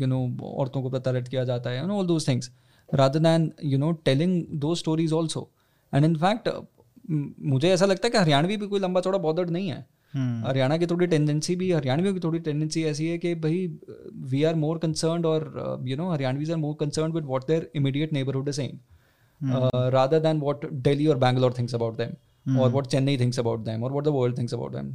[0.00, 0.18] यू नो
[0.54, 2.50] औरतों को प्रताड़ित किया जाता है all those things
[2.94, 5.50] rather than you know telling दो stories also
[5.94, 6.48] and in fact
[7.52, 9.86] मुझे ऐसा लगता है कि हरियाणवी भी कोई लंबा चौड़ा बॉर्डर नहीं है
[10.44, 13.66] हरियाणा की थोड़ी टेंडेंसी भी हरियाणवियों की थोड़ी टेंडेंसी ऐसी है कि भाई
[14.30, 18.12] वी आर मोर कंसर्न और you know Haryanvis are more concern with what their immediate
[18.12, 18.78] neighbourhood saying
[19.94, 22.16] rather than what Delhi और Bangalore thinks about them
[22.56, 24.86] or what Chennai thinks about them or what the world thinks about them.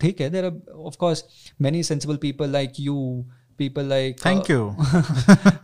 [0.00, 0.52] ठीक है, there are
[0.90, 1.22] of course
[1.66, 3.24] many sensible people like you,
[3.62, 4.60] people like Thank uh, you.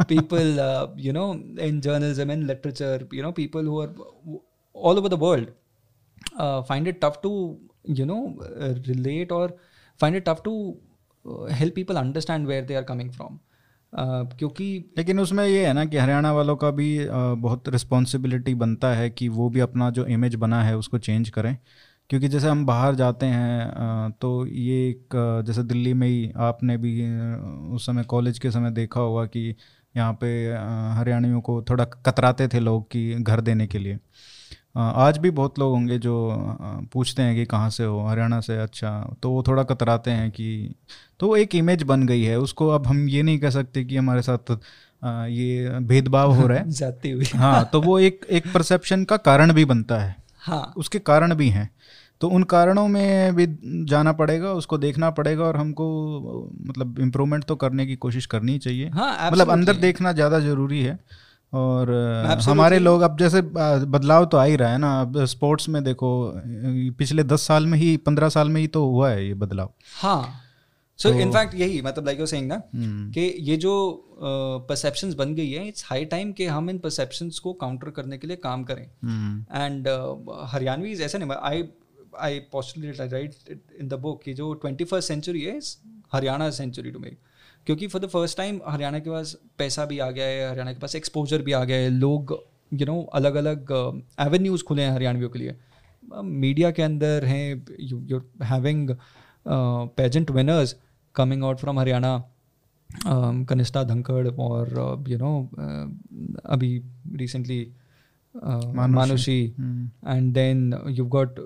[0.08, 1.28] people uh, you know
[1.68, 3.92] in journalism and literature, you know people who are
[4.76, 5.48] all over the world
[6.38, 7.32] uh, find it tough to
[8.00, 8.20] you know
[8.60, 9.46] uh, relate or
[10.00, 10.54] find it tough to
[11.24, 13.38] uh, help people understand where they are coming from.
[13.92, 14.64] Uh, क्योंकि
[14.98, 17.10] लेकिन उसमें ये है ना कि हरियाणा वालों का भी अ,
[17.44, 21.56] बहुत रिस्पॉन्सिबिलिटी बनता है कि वो भी अपना जो इमेज बना है उसको चेंज करें
[22.10, 26.76] क्योंकि जैसे हम बाहर जाते हैं अ, तो ये एक जैसे दिल्ली में ही आपने
[26.84, 26.92] भी
[27.74, 29.48] उस समय कॉलेज के समय देखा होगा कि
[29.96, 30.28] यहाँ पे
[30.98, 33.98] हरियाणवियों को थोड़ा कतराते थे लोग कि घर देने के लिए
[34.76, 36.14] आज भी बहुत लोग होंगे जो
[36.92, 38.90] पूछते हैं कि कहाँ से हो हरियाणा से अच्छा
[39.22, 40.74] तो वो थोड़ा कतराते हैं कि
[41.20, 44.22] तो एक इमेज बन गई है उसको अब हम ये नहीं कह सकते कि हमारे
[44.22, 44.52] साथ
[45.28, 49.52] ये भेदभाव हो रहा है। जाती हुई। हाँ तो वो एक एक परसेप्शन का कारण
[49.52, 51.70] भी बनता है। हाँ। उसके कारण भी हैं।
[52.20, 53.46] तो उन कारणों में भी
[53.84, 55.86] जाना पड़ेगा उसको देखना पड़ेगा और हमको
[56.60, 60.98] मतलब इम्प्रूवमेंट तो करने की कोशिश करनी चाहिए। हाँ मतलब अंदर देखना ज़्यादा ज़रूरी है।
[61.52, 61.90] और
[62.24, 62.48] Absolutely.
[62.48, 66.08] हमारे लोग अब जैसे बदलाव तो आ ही रहा है ना। अब स्पोर्ट्स में देखो
[66.98, 70.42] पिछले दस साल में ही पंद्रह साल में ही तो हुआ है ये बदलाव। हाँ।
[70.98, 73.72] सो तो- इनफैक्ट यही मतलब लाइक यू सेइंग ना हम्म, कि ये जो
[74.68, 78.26] परसेप्शंस बन गई है इट्स हाई टाइम कि हम इन परसेप्शंस को काउंटर करने के
[78.26, 79.88] लिए काम करें। हम्म, एंड
[80.52, 81.64] हरियाणवी इज़ ऐसा नहीं I
[82.20, 85.60] I postulate right in the book कि जो ट्वेंटी फ़र्स्ट सेंचुरी है
[86.12, 87.18] हरियाणा सेंचुरी टू मेक
[87.66, 90.78] क्योंकि for the first time Haryana के पास पैसा भी आ गया है, हरियाणा के
[90.80, 92.38] पास एक्सपोजर भी आ गया है। लोग
[92.74, 93.72] यू नो अलग अलग
[94.20, 95.56] एवेन्यूज़ खुले हैं हरियाणवियों के लिए।
[96.12, 98.90] मीडिया के अंदर हैं you having
[99.96, 100.76] pageant winners
[101.14, 102.18] coming out from Haryana.
[103.50, 105.32] Kanishtha Dhankhar और यू नो
[106.46, 106.70] अभी
[107.14, 107.60] recently
[108.36, 108.94] Manushi.
[108.94, 110.14] Manushi hmm.
[110.14, 110.62] and then
[110.96, 111.38] you've got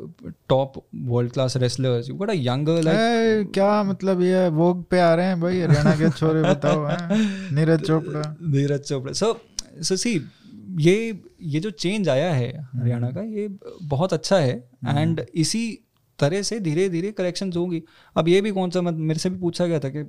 [0.52, 0.78] top
[1.10, 2.08] world class wrestlers.
[2.08, 5.60] You've got a younger like a, क्या मतलब ये वोग पे आ रहे हैं भाई?
[5.60, 7.18] हरियाणा के छोरे बताओ हैं?
[7.54, 8.22] नीरज चोपड़ा
[8.52, 9.38] धीरज चोपड़ा सो
[9.82, 10.14] सो सी
[10.80, 13.48] ये ये जो चेंज आया है हरियाणा का ये
[13.82, 14.52] बहुत अच्छा है।
[14.88, 15.62] एंड इसी
[16.18, 17.82] तरह से धीरे धीरे करेक्शंस होंगी।
[18.16, 20.02] अब ये भी कौन सा मत, मेरे से भी पूछा गया था कि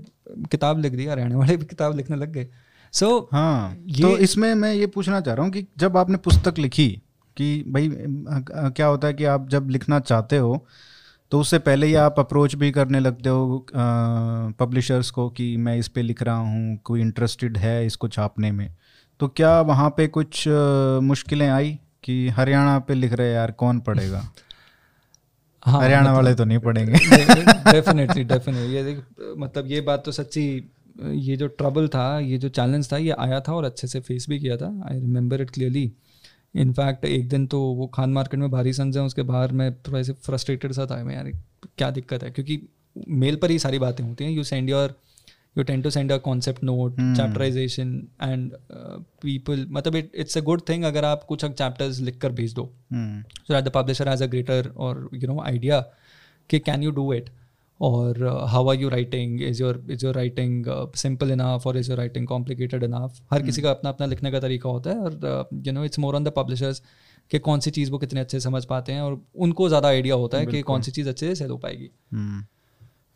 [0.51, 2.47] किताब लिख दी हरियाणा वाले भी किताब लिखने लग गए।
[2.93, 6.17] सो so, हाँ ये- तो इसमें मैं ये पूछना चाह रहा हूँ कि जब आपने
[6.17, 7.01] पुस्तक लिखी
[7.37, 7.89] कि भाई
[8.71, 10.65] क्या होता है कि आप जब लिखना चाहते हो
[11.31, 13.67] तो उससे पहले ही आप अप्रोच भी करने लगते हो
[14.59, 18.75] पब्लिशर्स को कि मैं इस पे लिख रहा हूँ कोई इंटरेस्टेड है इसको छापने में।
[19.19, 20.43] तो क्या वहाँ पे कुछ
[21.01, 24.31] मुश्किलें आई कि हरियाणा पे लिख रहे यार कौन पढ़ेगा?
[25.65, 26.93] हाँ हरियाणा मतलब, वाले तो नहीं पढ़ेंगे।
[27.71, 29.03] डेफिनेटली डेफिनेटली ये देख
[29.37, 30.71] मतलब ये बात तो सच्ची
[31.03, 34.25] ये जो ट्रबल था ये जो चैलेंज था ये आया था और अच्छे से फेस
[34.29, 35.91] भी किया था। I remember it clearly
[36.55, 40.13] in fact एक दिन तो वो खान मार्केट में भारी संजय उसके बाहर मैं थोड़ा ऐसे
[40.13, 41.31] फ्रस्ट्रेटेड सा था मैं यार
[41.77, 42.31] क्या दिक्कत है?
[42.31, 42.61] क्योंकि
[43.09, 44.95] मेल पर ही सारी बातें होती हैं। You send your
[45.57, 48.51] you tend to send a concept note chapterization and
[49.21, 52.71] people मतलब it it's a good thing अगर आप कुछ चैप्टर्स लिख कर भेज दो।
[52.93, 55.83] So that the publisher has a greater or you know idea
[56.49, 57.29] कि can you do it?
[57.87, 59.31] Or uh, how are you writing?
[59.45, 63.21] Is your is your writing uh, simple enough or is your writing complicated enough?
[63.31, 66.15] हर किसी का अपना अपना लिखने का तरीका होता है और you know it's more
[66.15, 66.81] on the publishers
[67.31, 70.37] कि कौन सी चीज़ वो कितने अच्छे समझ पाते हैं और उनको ज़्यादा आइडिया होता
[70.37, 72.45] है कि कौन सी चीज़ अच्छे से सेल हो पाएगी। हम्म,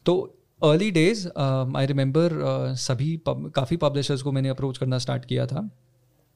[0.06, 0.16] तो
[0.62, 2.40] अर्ली डेज़ आई रिमेंबर
[2.78, 5.70] सभी काफ़ी पब्लिशर्स को मैंने अप्रोच करना स्टार्ट किया था।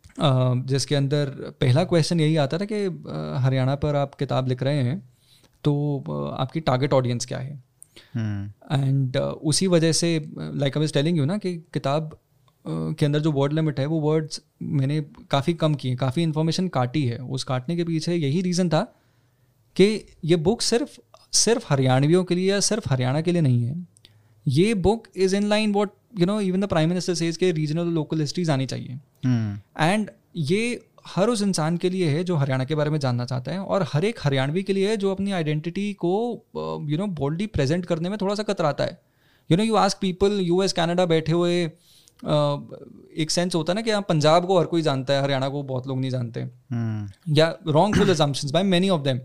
[0.10, 1.30] Uh, जिसके अंदर
[1.62, 4.98] पहला क्वेश्चन यही आता था कि uh, हरियाणा पर आप किताब लिख रहे हैं
[5.64, 5.74] तो
[6.10, 7.69] uh, आपकी टारगेट ऑडियंस क्या है?
[8.16, 13.20] एंड उसी वजह से like I was telling you ना कि किताब uh, के अंदर
[13.20, 17.44] जो वर्ड लिमिट है वो वर्ड्स मैंने काफ़ी कम किए काफ़ी इन्फॉर्मेशन काटी है। उस
[17.44, 18.82] काटने के पीछे यही रीज़न था
[19.76, 21.00] कि ये बुक सिर्फ़
[21.34, 23.76] सिर्फ़ हरियाणवियों के लिए या सिर्फ़ हरियाणा के लिए नहीं है।
[24.46, 27.88] ये book is in line what you know even the prime minister says के रीजनल
[27.94, 29.00] लोकल हिस्ट्रीज आनी चाहिए।
[29.80, 33.52] एंड ये हर उस इंसान के लिए है जो हरियाणा के बारे में जानना चाहता
[33.52, 36.12] है और हर एक हरियाणवी के लिए है जो अपनी आइडेंटिटी को
[36.90, 38.98] यू नो बोल्डली प्रेजेंट करने में थोड़ा सा कतराता है।
[39.50, 42.60] You know you ask people US Canada बैठे हुए uh,
[43.18, 45.64] एक सेंस होता है ना कि हाँ पंजाब को हर कोई जानता है हरियाणा को
[45.64, 47.54] बहुत लोग नहीं जानते। हम्म, या
[47.96, 49.20] wrongful assumptions by many of them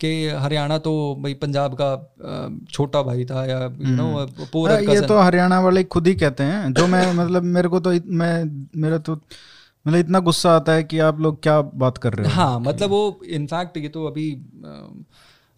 [0.00, 5.18] कि हरियाणा तो भाई पंजाब का छोटा भाई था या यू नो पोर ये तो
[5.18, 8.32] हरियाणा वाले खुद ही कहते हैं। जो मैं मतलब मेरे को तो मैं
[8.76, 9.20] मेरा तो
[9.86, 12.32] मतलब इतना गुस्सा आता है कि आप लोग क्या बात कर रहे हो?
[12.32, 14.30] हाँ मतलब वो इनफैक्ट ये तो अभी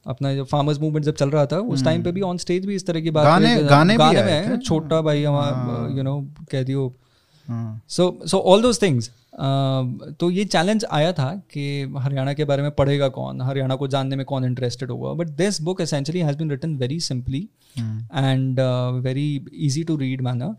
[0.06, 2.74] अपना जो फार्मर्स मूवमेंट जब चल रहा था उस टाइम पे भी ऑन स्टेज भी
[2.74, 5.96] इस तरह की बात हम्म। गाने- हुई गाने भी गाने में है, छोटा भाई हमारा
[5.96, 6.20] यू नो
[6.52, 6.92] कह दियो।
[7.48, 9.10] हाँ, so so all those things
[10.20, 14.16] तो ये चैलेंज आया था कि हरियाणा के बारे में पढ़ेगा कौन हरियाणा को जानने
[14.16, 18.60] में कौन इंटरेस्टेड होगा। But this book essentially has been written very simply and
[19.04, 19.28] very
[19.70, 20.54] uh, to read manner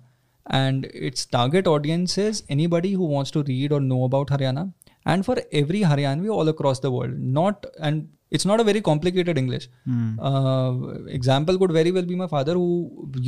[0.47, 4.63] and its target audience is anybody who wants to read or know about haryana
[5.07, 9.39] and for every haryanvi all across the world not and it's not a very complicated
[9.39, 12.67] english hmm, uh, example could very well be my father who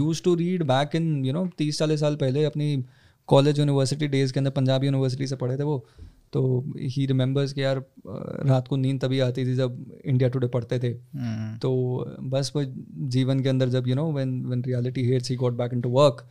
[0.01, 2.69] used to read back in you know 30 40 साल पहले अपनी
[3.29, 5.79] college university days के अंदर Punjab university से पढ़े थे वो
[6.33, 6.43] तो
[6.97, 10.79] ही रिमेंबर्स कि यार uh, रात को नींद तभी आती थी जब इंडिया टुडे पढ़ते
[10.83, 11.73] थे हम्म, तो
[12.35, 12.65] बस वो
[13.17, 16.25] जीवन के अंदर जब you know when when reality hits he got back into work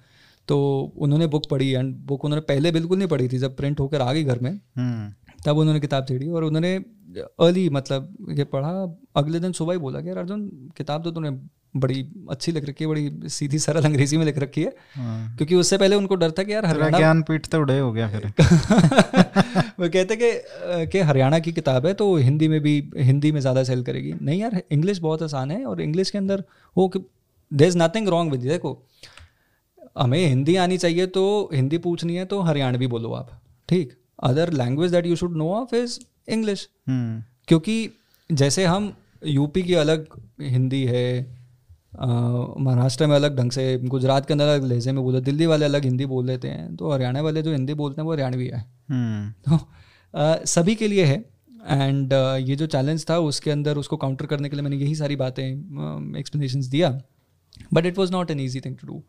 [0.48, 0.58] तो
[0.98, 4.12] उन्होंने बुक पढ़ी एंड बुक उन्होंने पहले बिल्कुल नहीं पढ़ी थी जब प्रिंट होकर आ
[4.12, 5.12] गई घर में हम्म,
[5.46, 6.76] तब उन्होंने किताब छेड़ी और उन्होंने
[7.16, 8.70] अर्ली मतलब ये पढ़ा।
[9.16, 11.30] अगले दिन सुबह ही बोला कि यार अर्जुन किताब तो तूने
[11.74, 15.54] बड़ी अच्छी लिख रखी है बड़ी सीधी सरल अंग्रेज़ी में लिख रखी है। हाँ। क्योंकि
[15.54, 18.26] उससे पहले उनको डर था कि यार हरियाणा ज्ञान पीठ तो उड़े हो गया फिर।
[19.80, 20.30] वो कहते कि
[20.92, 24.40] कि हरियाणा की किताब है तो हिंदी में भी हिंदी में ज़्यादा सेल करेगी। नहीं
[24.40, 26.44] यार इंग्लिश बहुत आसान है और इंग्लिश के अंदर
[26.76, 28.72] वो there is nothing wrong with देखो
[29.96, 33.30] हमें हिंदी आनी चाहिए तो हिंदी पूछनी है तो हरियाणवी बोलो आप।
[33.68, 33.92] ठीक?
[34.22, 37.88] Other language that you should know of is English क्योंकि
[38.30, 38.92] जैसे हम
[39.26, 40.06] यूपी की अलग
[40.42, 41.34] हिंदी है
[41.94, 45.84] महाराष्ट्र में अलग ढंग से गुजरात के अंदर अलग लहजे में बोले दिल्ली वाले अलग
[45.84, 49.32] हिंदी बोल लेते हैं तो हरियाणा वाले जो हिंदी बोलते हैं वो हरियाणवी है। हम्म।
[49.48, 51.16] तो सभी के लिए है।
[51.62, 52.12] एंड
[52.48, 55.44] ये जो चैलेंज था उसके अंदर उसको काउंटर करने के लिए मैंने यही सारी बातें
[56.18, 56.90] एक्सप्लेनेशन दिया।
[57.74, 59.02] But it was not an easy thing to do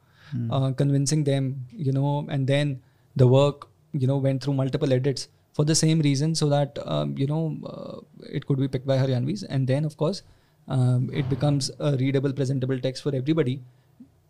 [0.80, 2.78] convincing them you know and then
[3.16, 5.22] the work you know went through multiple edits
[5.60, 7.38] for the same reason so that um, you know
[7.70, 7.94] uh,
[8.40, 10.20] it could be picked by Haryanvis and then of course
[10.68, 13.56] um, it becomes a readable presentable text for everybody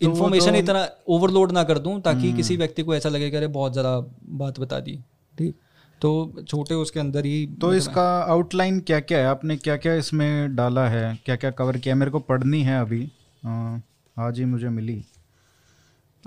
[0.01, 3.47] information तो इतना overload ना कर दूँ ताकि किसी व्यक्ति को ऐसा लगे कि अरे
[3.57, 3.97] बहुत ज़्यादा
[4.43, 4.97] बात बता दी
[5.37, 5.55] ठीक
[6.01, 6.11] तो
[6.47, 10.87] छोटे उसके अंदर ही तो इसका आउटलाइन क्या क्या है आपने क्या क्या इसमें डाला
[10.89, 13.03] है क्या क्या कवर किया मेरे को पढ़नी है अभी
[13.45, 13.79] अ,
[14.17, 15.01] आज ही मुझे मिली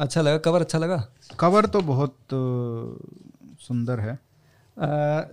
[0.00, 0.38] अच्छा लगा?
[0.38, 0.96] कवर अच्छा लगा?
[1.40, 2.16] कवर तो बहुत
[3.62, 4.18] सुंदर है।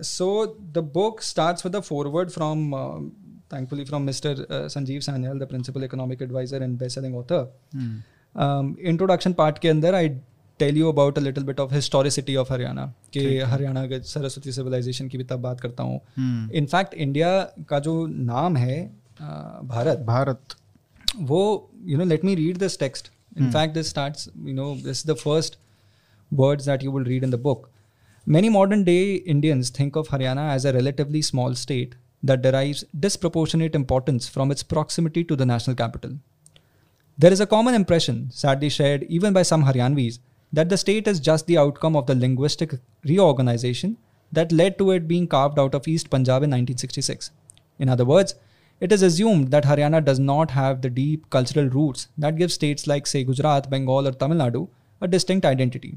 [0.04, 0.26] So
[0.72, 2.72] the book starts with the foreword from
[3.52, 8.02] thankfully from mister Sanjeev Sanyal the principal economic adviser and best selling author
[8.84, 10.08] introduction part के अंदर I
[10.60, 15.08] tell you about a little bit of historicity of Haryana के हरियाणा के Saraswati civilization
[15.08, 16.54] की भी तब बात करता हूँ। hmm.
[16.54, 17.30] इनफैक्ट इंडिया
[17.68, 18.80] का जो नाम है
[19.66, 20.54] भारत भारत।
[21.16, 23.50] वो you know let me read this text in hmm.
[23.50, 25.56] fact this starts you know this is the first
[26.30, 27.70] words that you will read in the book.
[28.26, 33.74] Many modern day indians think of haryana as a relatively small state that derives disproportionate
[33.74, 36.18] importance from its proximity to the national capital.
[37.16, 40.18] There is a common impression sadly shared even by some haryanvis
[40.52, 43.96] that the state is just the outcome of the linguistic reorganization
[44.32, 47.30] that led to it being carved out of east punjab in 1966
[47.78, 48.34] in other words
[48.80, 52.86] it is assumed that Haryana does not have the deep cultural roots that give states
[52.86, 54.68] like, say, Gujarat, Bengal, or Tamil Nadu
[55.00, 55.96] a distinct identity.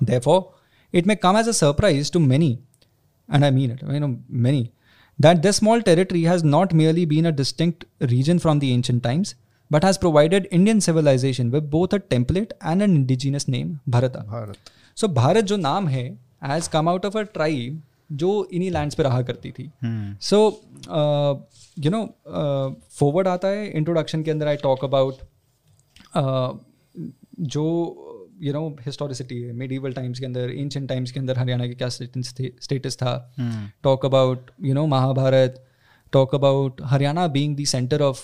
[0.00, 0.54] Therefore,
[0.92, 2.60] it may come as a surprise to many,
[3.28, 4.72] and I mean it, you know, many,
[5.18, 9.34] that this small territory has not merely been a distinct region from the ancient times,
[9.70, 14.24] but has provided Indian civilization with both a template and an indigenous name, Bharata.
[14.28, 14.56] Bharat.
[14.94, 17.80] So, Bharat, jo naam hai, has come out of a tribe
[18.12, 19.70] जो इन्हीं lands पे रहा करती थी।
[20.20, 20.38] So
[21.78, 22.04] you know
[22.90, 25.14] foreword आता है introduction के अंदर आई टॉक अबाउट
[27.54, 27.64] जो
[28.42, 31.88] यू नो हिस्टोरिसिटी है मेडिवल टाइम्स के अंदर एंशियंट टाइम्स के अंदर हरियाणा के क्या
[31.88, 33.14] स्टेटस था
[33.82, 35.64] talk about you know Mahabharata
[36.12, 38.18] talk about Haryana being the center of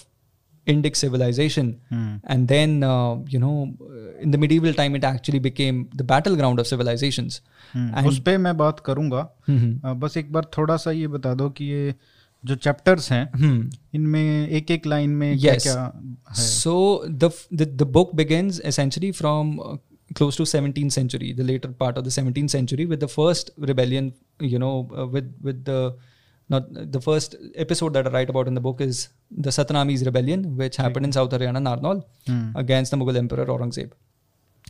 [0.68, 3.56] Indic civilization, hmm and then uh, you know
[4.26, 7.40] in the medieval time it actually became the battleground of civilizations.
[7.74, 9.72] हम्म, उस पे मैं बात करूंगा Hmm.
[9.86, 11.94] अ, बस एक बार थोड़ा सा ये बता दो कि ये
[12.46, 13.76] जो चैप्टर्स हैं Hmm.
[13.96, 15.64] इनमें एक एक लाइन में क्या Yes.
[15.64, 16.76] क्या है So
[17.24, 17.30] the,
[17.62, 19.76] the the book begins essentially from uh,
[20.20, 24.10] close to 17th century, the later part of the 17th century, with the first rebellion.
[24.54, 25.78] You know, uh, with with the
[26.50, 30.58] not the first episode that I write about in the book is the Satnamis rebellion,
[30.58, 33.92] which happened in South Haryana, Narnaul, hmm against the Mughal Emperor Aurangzeb.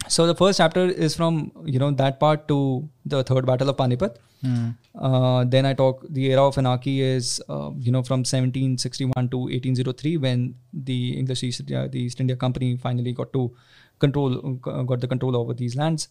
[0.07, 3.77] So the first chapter is from you know that part to the third battle of
[3.77, 4.15] Panipat.
[4.45, 9.29] Hmm Uh, then I talk the era of anarchy is uh, you know from 1761
[9.29, 13.51] to 1803 when the English East India, the East India Company finally got to
[13.99, 16.09] control uh, got the control over these lands.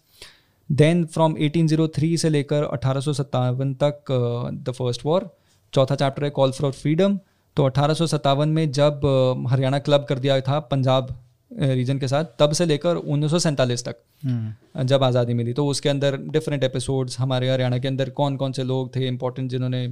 [0.73, 3.23] Then from 1803 से लेकर अठारह
[3.85, 4.05] तक
[4.69, 5.36] the first war
[5.74, 7.20] चौथा chapter है call for freedom
[7.58, 9.02] तो अठारह सौ सत्तावन में जब
[9.50, 11.16] हरियाणा क्लब कर दिया था पंजाब
[11.52, 15.66] रीजन के साथ तब से लेकर उन्नीस सौ सैंतालीस तक हम्म। जब आज़ादी मिली। तो
[15.68, 19.86] उसके अंदर डिफरेंट एपिसोड्स हमारे हरियाणा के अंदर कौन कौन से लोग थे इंपॉर्टेंट जिन्होंने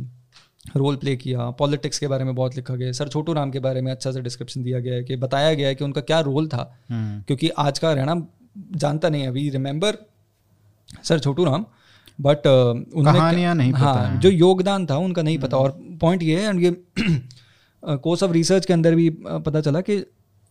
[0.77, 3.81] रोल प्ले किया पॉलिटिक्स के बारे में बहुत लिखा गया सर छोटू राम के बारे
[3.81, 6.47] में अच्छा सा डिस्क्रिप्शन दिया गया है कि बताया गया है कि उनका क्या रोल
[6.47, 8.15] था। हम्म। क्योंकि आज का हरियाणा
[8.75, 9.97] जानता नहीं अभी remember
[11.03, 11.65] sir Chhotu Ram
[12.19, 16.49] but कहानियाँ नहीं पता हाँ जो योगदान था उनका नहीं पता। और पॉइंट ये है
[16.49, 16.71] एंड ये
[17.83, 20.03] कोर्स ऑफ़ रिसर्च के अंदर भी पता चला कि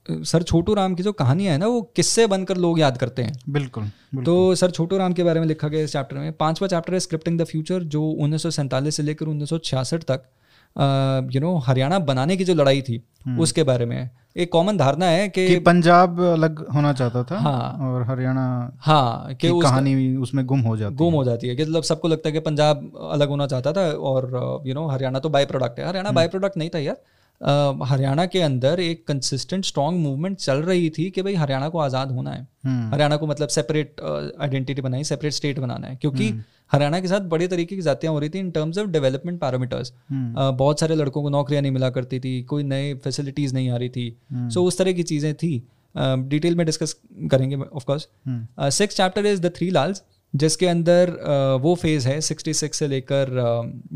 [0.07, 3.33] सर छोटू राम की जो कहानियाँ है ना वो किससे बनकर लोग याद करते हैं?
[3.49, 6.69] बिल्कुल बिल्कुल। तो सर छोटू राम के बारे में लिखा गया इस चैप्टर में। पांचवा
[6.69, 10.29] चैप्टर है स्क्रिप्टिंग द फ्यूचर जो उन्नीस सौ सैंतालीस से लेकर उन्नीस सौ छियासठ तक।
[10.77, 13.03] यू नो हरियाणा बनाने की जो लड़ाई थी
[13.39, 17.91] उसके बारे में। एक कॉमन धारणा है कि कि पंजाब अलग होना चाहता था हाँ।
[17.91, 18.47] और हरियाणा
[18.81, 22.09] हाँ कि उस कहानी उसमें गुम हो जाती गुम हो। जाती है कि मतलब सबको
[22.09, 25.79] लगता है कि पंजाब अलग होना चाहता था और यू नो हरियाणा तो बाय प्रोडक्ट
[25.81, 26.97] है। हरियाणा बाय प्रोडक्ट नहीं था यार।
[27.41, 32.13] हरियाणा के अंदर एक कंसिस्टेंट स्ट्रॉन्ग मूवमेंट चल रही थी कि भाई हरियाणा को आज़ाद
[32.13, 34.01] होना है। हम्म, हरियाणा को मतलब सेपरेट
[34.41, 36.29] आइडेंटिटी बनाई सेपरेट स्टेट बनाना है। क्योंकि
[36.73, 39.93] हरियाणा के साथ बड़े तरीके की जातियाँ हो रही थी in terms of development parameters
[40.11, 43.77] hmm, बहुत सारे लड़कों को नौकरियाँ नहीं मिला करती थी कोई नए फैसिलिटीज़ नहीं आ
[43.77, 45.63] रही थी। हम्म, सो उस तरह की चीज़ें थी।
[45.97, 46.97] डिटेल में डिस्कस
[47.31, 50.03] करेंगे of course hmm, six chapter is the three Lals
[50.35, 53.29] जिसके अंदर uh, वो फ़ेज़ है 66 से लेकर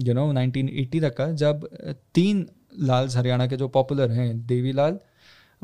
[0.05, 1.69] यू नो 1980 तक का जब
[2.15, 2.47] तीन
[2.81, 4.99] लाल्स हरियाणा के जो पॉपुलर हैं देवी लाल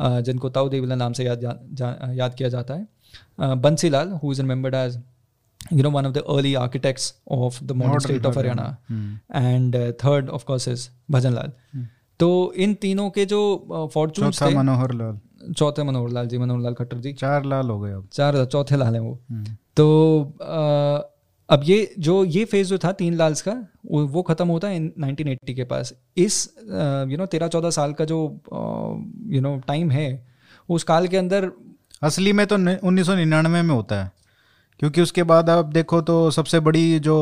[0.01, 2.87] uh, जिनको ताऊ देवी लाल नाम से याद जा, जा, याद किया जाता है।
[3.41, 5.03] uh, Bansi Lal who is remembered as
[5.73, 8.67] you know one of the early architects of the modern, Modern state of Haryana.
[8.89, 11.53] हम्म, and uh, third of course is Bhajan Lal
[12.21, 16.61] तो इन तीनों के जो फॉर्चून्स चौथा थे मनोहर लाल। चौथे मनोहर लाल जी मनोहर
[16.61, 19.45] लाल खट्टर जी। चार लाल हो गए अब। चार चौथे लाल हैं वो। हम्म,
[19.77, 19.87] तो
[20.41, 21.14] अ,
[21.49, 23.53] अब ये जो ये फ़ेज़ जो था तीन लाल्स का
[23.87, 26.55] वो खत्म होता है 1980 के पास। इस
[27.11, 28.19] यू नो तेरह चौदह साल का जो
[29.29, 30.09] यू नो टाइम है
[30.69, 31.51] उस काल के अंदर
[32.03, 34.11] असली में तो उन्नीस सौ निन्यानवे में होता है।
[34.81, 37.15] क्योंकि उसके बाद आप देखो तो सबसे बड़ी जो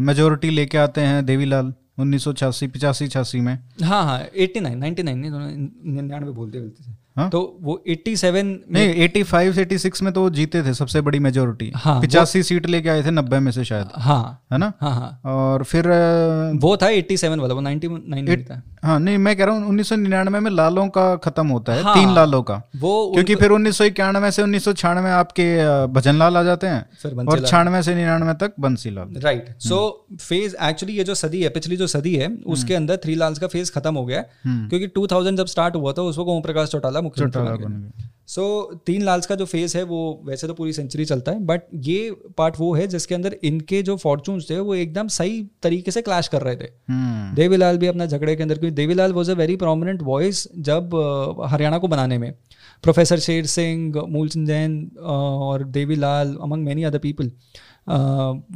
[0.00, 4.78] मेजोरिटी लेके आते हैं देवीलाल उन्नीस सौ छियासी पिचासी छियासी में। हाँ हाँ एट्टी नाइन
[4.78, 5.18] नाइन्टी नाइन
[5.86, 7.30] निन्यानवे बोलते बोलते थे हाँ?
[7.30, 11.00] तो वो एट्टी सेवन नहीं एटी फाइव एटी सिक्स में तो वो जीते थे सबसे
[11.00, 14.72] बड़ी मेजोरिटी हाँ, पिचासी सीट लेके आए थे नब्बे में से शायद। हाँ। है ना?
[14.80, 15.88] हाँ हाँ। और फिर
[16.60, 19.54] वो था एट्टी सेवन वाला वो नाइन्टी नाइन नहीं था। हाँ नहीं मैं कह रहा
[19.54, 22.92] हूँ उन्नीस सौ निन्यानवे में लालों का खत्म होता है हाँ। तीन लालों का। वो
[23.14, 25.46] क्योंकि फिर उन्नीस सौ इक्यानवे से उन्नीस सौ छियानवे आपके
[25.92, 29.80] भजन लाल आ जाते हैं और छियानवे से निन्यानवे तक Bansi Lal right so
[30.20, 33.46] phase actually ये जो सदी है पिछली जो सदी है उसके अंदर थ्री लाल का
[33.46, 36.68] फ़ेज़ खत्म हो गया हम्म। क्योंकि टू जब स्टार्ट हुआ था उस वक्त ओम प्रकाश
[36.68, 38.42] चौटाला मुख्यमंत्री सो
[38.86, 42.10] तीन लाल्स का जो फ़ेज़ है वो वैसे तो पूरी सेंचुरी चलता है बट ये
[42.38, 46.28] पार्ट वो है जिसके अंदर इनके जो फॉर्चून्स थे वो एकदम सही तरीके से क्लैश
[46.28, 49.56] कर रहे थे। हम्म, देवीलाल भी अपना झगड़े के अंदर क्योंकि Devi Lal was a very
[49.56, 50.96] prominent voice जब
[51.44, 52.32] हरियाणा को बनाने में।
[52.84, 57.32] प्रोफेसर शेर सिंह मूलचंद जैन और Devi Lal among many other people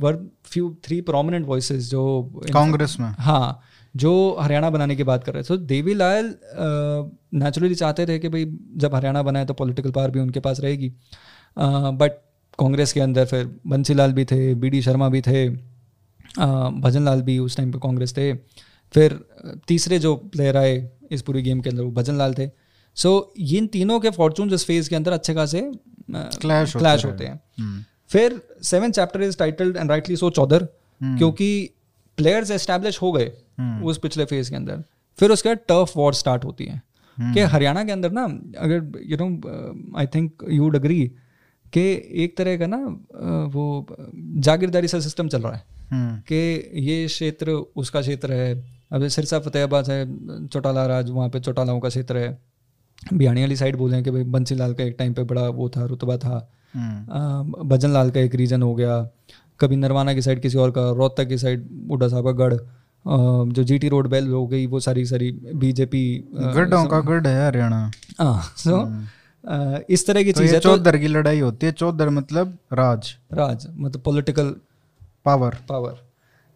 [0.01, 2.03] were few three prominent voice जो
[2.53, 3.61] कांग्रेस में। हाँ
[3.95, 6.35] जो हरियाणा बनाने की बात कर रहे थे देवी लाल
[7.35, 10.93] नेचुरली चाहते थे कि भाई जब हरियाणा बनाए तो पॉलिटिकल पावर भी उनके पास रहेगी।
[11.59, 12.21] बट
[12.59, 15.49] कांग्रेस के अंदर फिर बंसीलाल भी थे बी डी शर्मा भी थे
[16.81, 18.33] भजन लाल भी उस टाइम पे कांग्रेस थे।
[18.95, 19.19] फिर
[19.69, 22.49] तीसरे जो प्लेयर आए इस पूरी गेम के अंदर वो भजन लाल थे।
[22.97, 25.61] सो so, इन तीनों के फॉर्चून इस फ़ेज़ के अंदर अच्छे खासे
[26.11, 30.65] क्लैश रहे। होते हैं। हम्म, फिर seven chapter is titled and rightly so Chaudhar
[31.01, 31.49] क्योंकि
[32.19, 34.83] प्लेयर्स एस्टैब्लिश हो गए। हम्म, उस पिछले फ़ेज़ के अंदर।
[35.19, 36.83] फिर उसके बाद टर्फ वॉर स्टार्ट होती है।
[37.19, 38.25] हम्म, कि हरियाणा के अंदर ना
[38.59, 41.05] अगर you know I think you would agree
[41.73, 41.83] कि
[42.15, 42.77] एक तरह का ना
[43.47, 43.87] वो
[44.39, 46.41] जागीरदारी सा सिस्टम चल रहा है। हम्म, कि
[46.83, 48.55] ये क्षेत्र उसका क्षेत्र है।
[48.93, 52.39] अब सिरसा फतेहाबाद है चौटाला राज वहाँ पे चौटालाओं का क्षेत्र है।
[53.13, 55.85] बिहानी वाली साइड बोले कि भाई बंसी लाल का एक टाइम पे बड़ा वो था
[55.85, 56.39] रुतबा था।
[57.65, 59.09] भजन लाल का एक रीजन हो गया।
[59.61, 62.55] कभी नरवाना की साइड किसी और का रोहतक की साइड बूढ़ा साहब का गढ़
[63.07, 63.17] अ,
[63.61, 67.91] जी टी रोड बेल हो गई वो सारी सारी बीजेपी गढ़ों का गढ़ है हरियाणा।
[68.21, 72.09] सो हम्म। इस तरह की तो चीज़ है तो चौधर की लड़ाई होती है। चौधर
[72.11, 74.55] मतलब राज। राज मतलब political
[75.25, 76.01] power power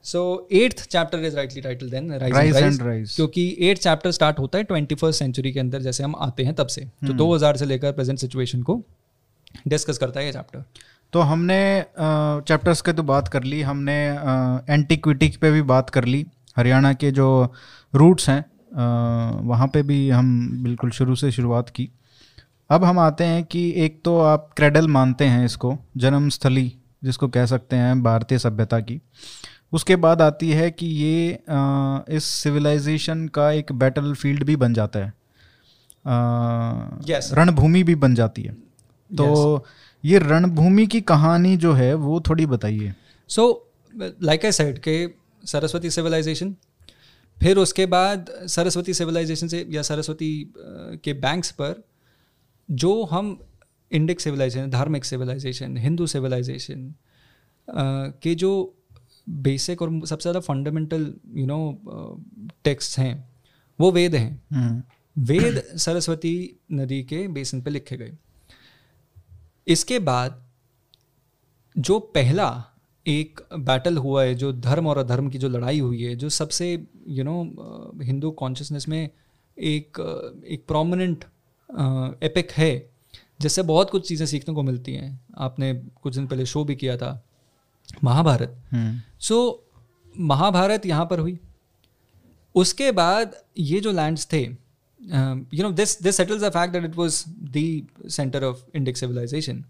[0.04, 4.58] so eighth chapter is rightly title then rise and rise क्योंकि एट चैप्टर स्टार्ट होता
[4.58, 7.56] है ट्वेंटी फ़र्स्ट सेंचुरी के अंदर जैसे हम आते हैं तब से। तो हम्म। 2000
[7.56, 8.80] से लेकर प्रेजेंट सिचुएशन को
[9.68, 10.64] डिस्कस करता है ये चैप्टर
[11.12, 11.60] तो हमने
[12.48, 13.94] चैप्टर्स के तो बात कर ली हमने
[14.70, 16.26] एंटीक्विटी पे भी बात कर ली।
[16.58, 17.28] हरियाणा के जो
[17.94, 18.44] रूट्स हैं
[19.44, 21.88] वहाँ पे भी हम बिल्कुल शुरू से शुरुआत की।
[22.70, 26.72] अब हम आते हैं कि एक तो आप क्रेडल मानते हैं इसको जन्मस्थली
[27.04, 29.00] जिसको कह सकते हैं भारतीय सभ्यता की।
[29.72, 34.74] उसके बाद आती है कि ये अ, इस सिविलाइजेशन का एक बैटल फ़ील्ड भी बन
[34.74, 35.12] जाता है।
[37.04, 37.32] Yes.
[37.32, 38.52] रणभूमि भी बन जाती है।
[39.10, 39.66] तो yes.
[40.04, 42.92] ये रणभूमि की कहानी जो है वो थोड़ी बताइए।
[43.30, 43.46] सो
[43.94, 45.06] लाइक आई सेड के
[45.44, 46.54] सरस्वती सिविलाइजेशन
[47.42, 50.52] फिर उसके बाद सरस्वती सिविलाइजेशन से या सरस्वती
[51.04, 51.82] के बैंक्स पर
[52.70, 53.38] जो हम
[53.92, 56.94] इंडिक सिविलाइजेशन धार्मिक सिविलाइजेशन हिंदू सिविलाइजेशन
[57.68, 58.74] के जो
[59.28, 62.24] बेसिक और सबसे ज़्यादा फंडामेंटल यू नो
[62.64, 63.28] टेक्स्ट हैं
[63.80, 64.82] वो वेद हैं। हम्म,
[65.16, 68.12] वेद सरस्वती नदी के बेसिन पे लिखे गए।
[69.66, 70.44] इसके बाद
[71.76, 72.67] जो पहला
[73.08, 76.86] एक बैटल हुआ है जो धर्म और अधर्म की जो लड़ाई हुई है जो सबसे
[77.08, 77.42] यू नो
[78.02, 79.10] हिंदू कॉन्शियसनेस में
[79.58, 80.00] एक
[80.46, 81.24] एक प्रोमिनेंट
[82.22, 82.90] एपिक है
[83.40, 86.96] जिससे बहुत कुछ चीज़ें सीखने को मिलती हैं। आपने कुछ दिन पहले शो भी किया
[86.96, 87.24] था
[88.04, 88.56] महाभारत।
[89.20, 91.38] सो so, महाभारत यहाँ पर हुई।
[92.54, 96.96] उसके बाद ये जो लैंड्स थे you know this this settles the fact that it
[96.96, 99.64] was the centre of Indic civilization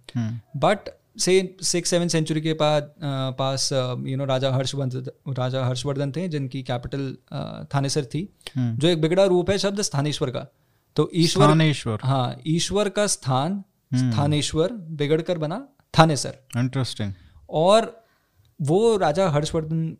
[0.57, 6.13] but से सिक्स सेवन सेंचुरी के बाद uh, पास यू नो राजा हर्षवर्धन राजा हर्षवर्धन
[6.13, 7.17] थे जिनकी कैपिटल
[7.75, 10.47] थानेसर थी हम्म। जो एक बिगड़ा रूप है शब्द स्थानेश्वर का
[10.97, 13.63] तो ईश्वर हाँ ईश्वर का स्थान
[13.93, 17.13] हम्म। स्थानेश्वर बिगड़कर बना थानेसर इंटरेस्टिंग
[17.59, 17.95] और
[18.61, 19.97] वो राजा हर्षवर्धन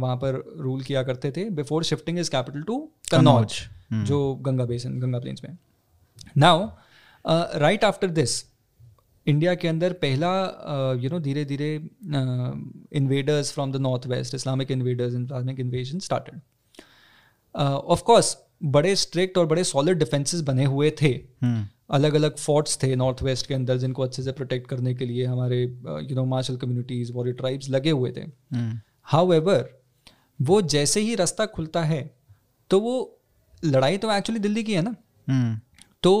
[0.00, 2.78] वहाँ पर रूल किया करते थे before shifting his capital to
[3.10, 3.60] Kannauj
[3.90, 4.04] hmm.
[4.04, 5.56] जो गंगा बेसन गंगा प्लेन्स में
[6.36, 6.68] now
[7.58, 8.42] right after this
[9.26, 10.30] India के अंदर पहला
[11.02, 11.74] यू नो धीरे धीरे
[12.98, 16.40] invaders from the north west Islamic invaders Islamic invasion started
[17.56, 21.10] of course बड़े स्ट्रिक्ट और बड़े सॉलिड डिफेंसेस बने हुए थे।
[21.42, 25.06] हम्म। अलग अलग फोर्ट्स थे नॉर्थ वेस्ट के अंदर जिनको अच्छे से प्रोटेक्ट करने के
[25.06, 28.20] लिए हमारे you know martial communities warrior tribes लगे हुए थे।
[29.02, 29.62] हाउ हाउ
[30.40, 32.02] वो जैसे ही रास्ता खुलता है
[32.70, 33.20] तो वो
[33.64, 34.94] लड़ाई तो एक्चुअली दिल्ली की है ना?
[35.28, 35.58] हम्म।
[36.02, 36.12] तो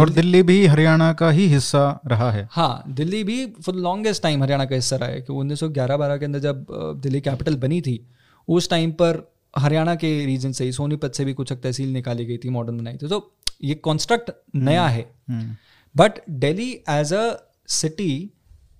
[0.00, 4.42] और दिल्ली भी हरियाणा का ही हिस्सा रहा है। हाँ दिल्ली भी फॉर लॉन्गेस्ट टाइम
[4.42, 6.66] हरियाणा का हिस्सा रहा है कि उन्नीस सौ ग्यारह बारह के अंदर जब
[7.02, 8.06] दिल्ली कैपिटल बनी थी
[8.48, 12.38] उस टाइम पर हरियाणा के रीजन से ही सोनीपत से भी कुछ तहसील निकाली गई
[12.38, 15.56] थी मॉडर्न बनाई थी। तो ये कॉन्स्ट्रक्ट नया है। हम्म।
[15.96, 17.34] But Delhi as a
[17.68, 18.30] city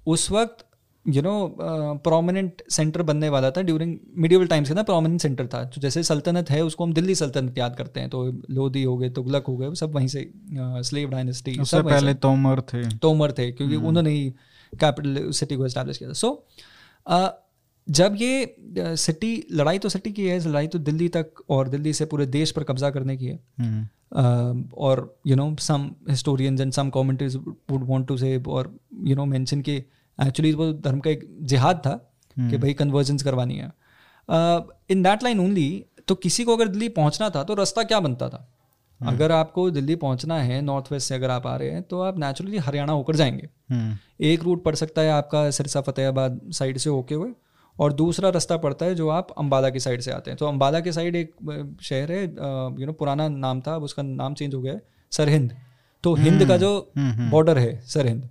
[0.06, 0.66] उस वक्त
[1.06, 1.32] यू नो
[2.04, 6.02] प्रोमिनेंट सेंटर बनने वाला था ड्यूरिंग मिडिवल टाइम्स के ना प्रोमिनेंट सेंटर था। तो जैसे
[6.02, 9.56] सल्तनत है उसको हम दिल्ली सल्तनत याद करते हैं। तो लोधी हो गए तुगलक हो
[9.56, 10.30] गए वो सब वहीं से
[10.88, 14.28] स्लेव डायनेस्टी उससे पहले तोमर थे। तोमर थे क्योंकि उन्होंने ही
[14.72, 16.46] कैपिटल सिटी को एस्टैब्लिश किया था। सो
[17.88, 22.04] जब ये सिटी लड़ाई तो सिटी की है लड़ाई तो दिल्ली तक और दिल्ली से
[22.04, 23.38] पूरे देश पर कब्जा करने की है।
[24.78, 27.36] और you know some historians and some commentators
[27.70, 28.64] would want to say or
[29.04, 29.82] you know mention कि
[30.18, 31.94] actually वो धर्म का एक जिहाद था
[32.36, 33.70] कि भाई कन्वर्जेंस करवानी है।
[34.90, 38.28] इन दैट लाइन ओनली तो किसी को अगर दिल्ली पहुँचना था तो रास्ता क्या बनता
[38.28, 38.48] था?
[39.00, 42.18] अगर आपको दिल्ली पहुँचना है नॉर्थ वेस्ट से अगर आप आ रहे हैं तो आप
[42.18, 46.90] नेचुरली हरियाणा होकर जाएँगे। हम्म। एक रूट पड़ सकता है आपका सिरसा फतेहाबाद साइड से
[46.90, 47.30] होके हुए
[47.76, 50.80] और दूसरा रास्ता पड़ता है जो आप अम्बाला की साइड से आते हैं। तो अम्बाला
[50.80, 54.60] के साइड एक शहर है यू नो पुराना नाम था अब उसका नाम चेंज हो
[54.62, 55.56] गया है सरहिंद।
[56.04, 58.28] तो हिंद का जो बॉर्डर है सरहिंद।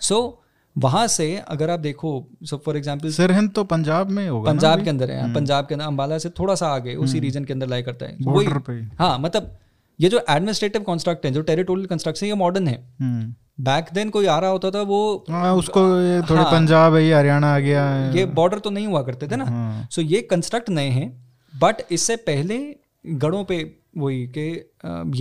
[0.00, 0.41] सो
[0.76, 2.10] वहाँ से अगर आप देखो
[2.44, 5.86] सो फॉर एग्ज़ाम्पल सिरहिंद तो पंजाब में होगा पंजाब के अंदर है पंजाब के अंदर
[5.86, 8.72] अंबाला से थोड़ा सा आगे उसी रीजन के अंदर लाई करता है। वही बॉर्डर पे।
[8.98, 9.58] हाँ मतलब
[9.98, 14.26] ये जो एडमिनिस्ट्रेटिव कॉन्स्ट्रक्ट है जो टेरिटोरियल कंस्ट्रक्शन ये मॉडर्न है। हम्म। बैक देन कोई
[14.26, 17.84] आ रहा होता था वो हाँ, उसको ये थोड़े हाँ। पंजाब है हरियाणा आ गया।
[17.84, 21.08] है ये बॉर्डर तो नहीं हुआ करते थे ना। हाँ। सो ये कंस्ट्रक्ट नए हैं
[21.52, 22.58] बट इससे पहले
[23.06, 23.58] गढ़ों पे
[23.98, 24.42] वही कि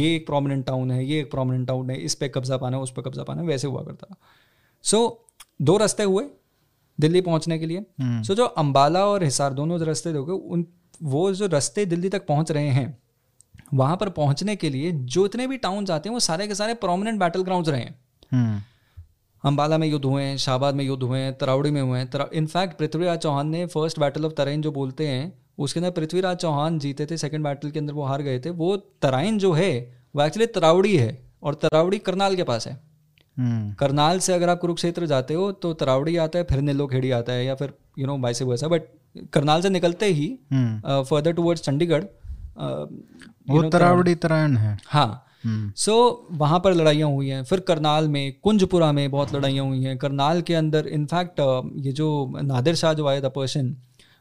[0.01, 2.83] ये एक प्रोमिनेंट टाउन है ये एक प्रोमिनेंट टाउन है इस पे कब्जा पाना है
[2.83, 4.15] उस पे कब्जा पाना है वैसे हुआ करता
[4.83, 4.99] सो
[5.61, 6.23] दो रास्ते हुए
[6.99, 10.65] दिल्ली पहुँचने के लिए। हम्म। सो जो अंबाला और हिसार दोनों जो रास्ते हो उन
[11.03, 12.97] वो जो रास्ते दिल्ली तक पहुँच रहे हैं
[13.73, 16.73] वहाँ पर पहुँचने के लिए जो इतने भी टाउन आते हैं वो सारे के सारे
[16.73, 17.99] प्रोमिनेंट बैटल ग्राउंड रहे हैं।
[18.31, 18.61] हम्म।
[19.43, 22.77] अंबाला में युद्ध हुए हैं शाहबाद में युद्ध हुए हैं तरावड़ी में हुए हैं इनफैक्ट
[22.77, 27.05] पृथ्वीराज चौहान ने फ़र्स्ट बैटल ऑफ़ तराइन जो बोलते हैं उसके अंदर पृथ्वीराज चौहान जीते
[27.05, 29.71] थे सेकंड बैटल के अंदर वो हार गए थे। वो तराइन जो है
[30.15, 32.90] वो एक्चुअली तरावड़ी है और तरावड़ी करनाल के पास है। हम्म
[33.37, 37.45] करनाल से अगर आप कुरुक्षेत्र जाते हो तो तरावड़ी आता है फिर नीलोखेड़ी आता है
[37.45, 38.83] या फिर you know vice versa but
[39.33, 42.87] Karnal से निकलते ही hmm. Further towards Chandigarh uh,
[43.49, 45.93] वो तरावड़ी तरायण है। हाँ। हम्म। सो
[46.31, 50.41] वहाँ पर लड़ाइयाँ हुई हैं। फिर करनाल में कुंजपुरा में बहुत लड़ाइयाँ हुई हैं। करनाल
[50.41, 51.39] के अंदर इनफैक्ट
[51.85, 52.09] ये जो
[52.41, 53.75] नादिर शाह जो आया था पर्शियन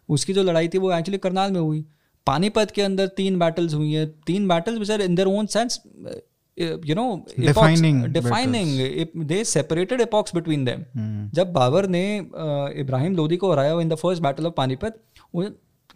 [0.09, 1.85] उसकी जो लड़ाई थी वो एक्चुअली करनाल में हुई।
[2.27, 5.81] पानीपत के अंदर तीन बैटल्स हुई हैं। तीन battles which are in their own sense
[6.61, 7.07] you know
[7.41, 10.85] Defining defining they separated epochs between them
[11.35, 12.05] जब बाबर ने
[12.81, 15.01] इब्राहिम लोदी को हराया in the first battle of Panipat
[15.35, 15.45] वो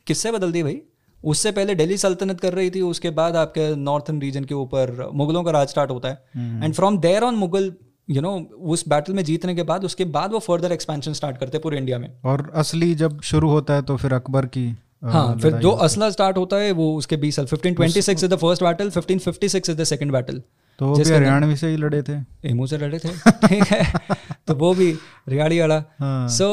[0.06, 0.80] किससे बदल दी भाई।
[1.20, 5.42] उससे पहले दिल्ली सल्तनत कर रही थी उसके बाद आपके नॉर्थन रीजन के ऊपर मुगलों
[5.44, 7.72] का राज स्टार्ट होता है। And from there on Mughal
[8.08, 8.32] you know
[8.72, 11.98] उस बैटल में जीतने के बाद उसके बाद वो फर्दर एक्सपेंशन स्टार्ट करते पूरे इंडिया
[11.98, 14.66] में। और असली जब शुरू होता है तो फिर अकबर की
[15.04, 18.62] हाँ फिर जो असला स्टार्ट होता है वो उसके बीस साल 1526 is the first
[18.62, 20.42] battle 1556 is the second battle
[20.78, 22.14] तो वो भी हरियाणवी से ही लड़े थे।
[22.50, 23.08] एमू से लड़े थे।
[23.48, 24.00] ठीक है।
[24.46, 24.90] तो वो भी
[25.28, 26.48] रियाड़ी वाला हाँ सो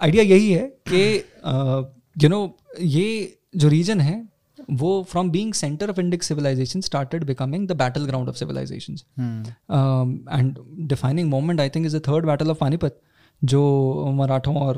[0.00, 1.02] आइडिया यही है कि
[2.24, 4.28] यू नो ये जो रीजन है
[4.70, 8.94] वो from being centre of Indic civilization started becoming the battle ground of civilization
[10.32, 10.58] and
[10.88, 13.00] defining moment I think is the third battle of Panipat
[13.44, 13.60] जो
[14.14, 14.76] मराठों और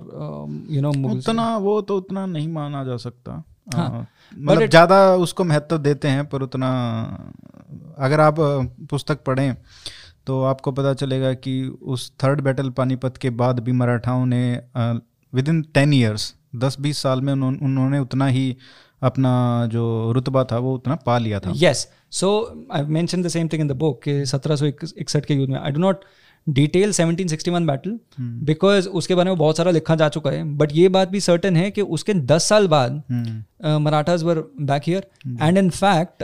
[0.70, 3.32] यू नो उतना वो तो उतना नहीं माना जा सकता।
[3.74, 4.06] हाँ, हाँ,
[4.36, 6.68] मतलब ज़्यादा उसको महत्व देते हैं पर उतना
[7.98, 8.36] अगर आप
[8.90, 9.56] पुस्तक पढ़ें
[10.26, 14.42] तो आपको पता चलेगा कि उस थर्ड बैटल पानीपत के बाद भी मराठाओं ने
[15.32, 18.56] विद इन टेन ईयर्स दस बीस साल में उन्हों- उन्होंने उतना ही
[19.02, 19.32] अपना
[19.66, 22.28] जो रुतबा था वो उतना पा लिया था। Yes so
[22.72, 25.60] I mention the same thing in the book कि सत्रह सौ इकसठ के युद्ध में
[25.60, 26.04] I do not
[26.49, 30.88] detail 1761 battle because उसके बारे में बहुत सारा लिखा जा चुका है बट ये
[30.88, 33.03] बात भी सर्टन है कि उसके 10 साल बाद
[33.64, 35.07] Marathas were back here
[35.43, 36.22] and in fact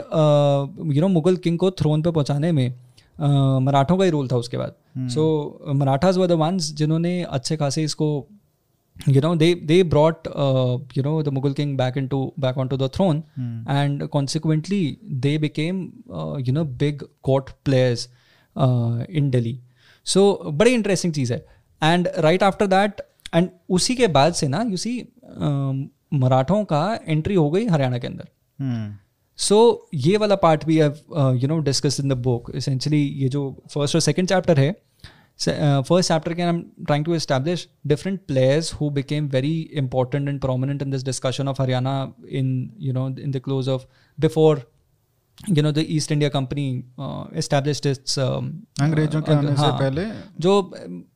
[0.95, 4.35] you know Mughal king को थ्रोन पे पहुँचाने में uh, मराठों का ही रोल था
[4.35, 4.73] उसके बाद।
[5.09, 8.27] So Marathas were the ones जिन्होंने अच्छे खासे इसको
[9.09, 10.27] you know they brought
[10.97, 13.23] you know the Mughal king back in to back on to the throne
[13.69, 15.81] and consequently they became
[16.47, 18.09] you know big court players
[19.09, 19.59] in Delhi
[20.05, 20.21] so
[20.53, 21.45] बड़ी interesting चीज़ है।
[21.81, 23.01] And right after that
[23.35, 24.97] and उसी के बाद से ना you see
[26.13, 28.97] मराठों का एंट्री हो गई हरियाणा के अंदर।
[29.39, 33.43] सो ये वाला पार्ट भी you know discuss in the book essentially ये जो
[33.73, 34.71] फ़र्स्ट और सेकेंड चैप्टर है
[35.39, 40.39] फ़र्स्ट चैप्टर के I am trying to establish different players who became very important and
[40.41, 41.93] prominent in this discussion of Haryana
[42.29, 43.85] in you know in the close of
[44.17, 44.61] before
[45.47, 46.63] you know the east india company
[46.99, 48.47] uh, established its um,
[48.81, 50.05] अंग्रेज़ों के uh, आने से हाँ, पहले?
[50.39, 50.61] जो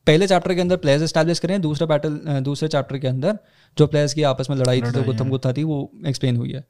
[0.06, 3.38] पहले chapter के अंदर प्लेयर्स एस्टैब्लिश करें दूसरे बैटल दूसरे चैप्टर के अंदर
[3.76, 6.64] जो प्लेयर्स की आपस में लड़ाई थी तो गुत्थम गुत्था थी वो एक्सप्लेन हुई है।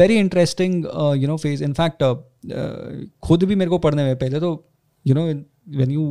[0.00, 0.74] Very interesting
[1.16, 2.02] you know phase in fact
[3.22, 4.50] खुद भी मेरे को पढ़ने में पहले तो
[5.06, 5.24] you know
[5.76, 6.06] when you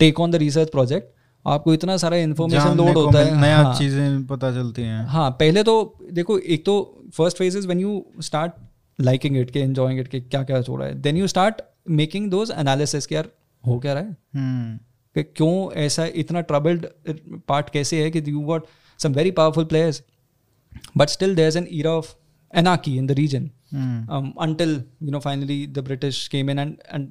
[0.00, 1.12] take on the research project
[1.44, 5.62] आपको इतना सारा इन्फॉर्मेशन लोड होता है। नया हाँ, चीज़ें पता चलती हैं। हाँ पहले
[5.62, 5.74] तो
[6.12, 6.76] देखो एक तो
[7.14, 8.52] first phase is when you start
[8.98, 11.62] liking it के एंजॉइंग इट के क्या क्या हो रहा है then you start
[12.00, 13.28] making those analysis कि यार
[13.64, 14.78] हो क्या रहा है
[15.16, 16.86] कि क्यों ऐसा इतना ट्रबल्ड
[17.48, 18.66] पार्ट कैसे है कि you got
[19.00, 20.02] some very powerful players
[20.96, 22.14] but still there is an era of
[22.52, 27.08] एनाकी in the region hmm, until you know finally the british came in and and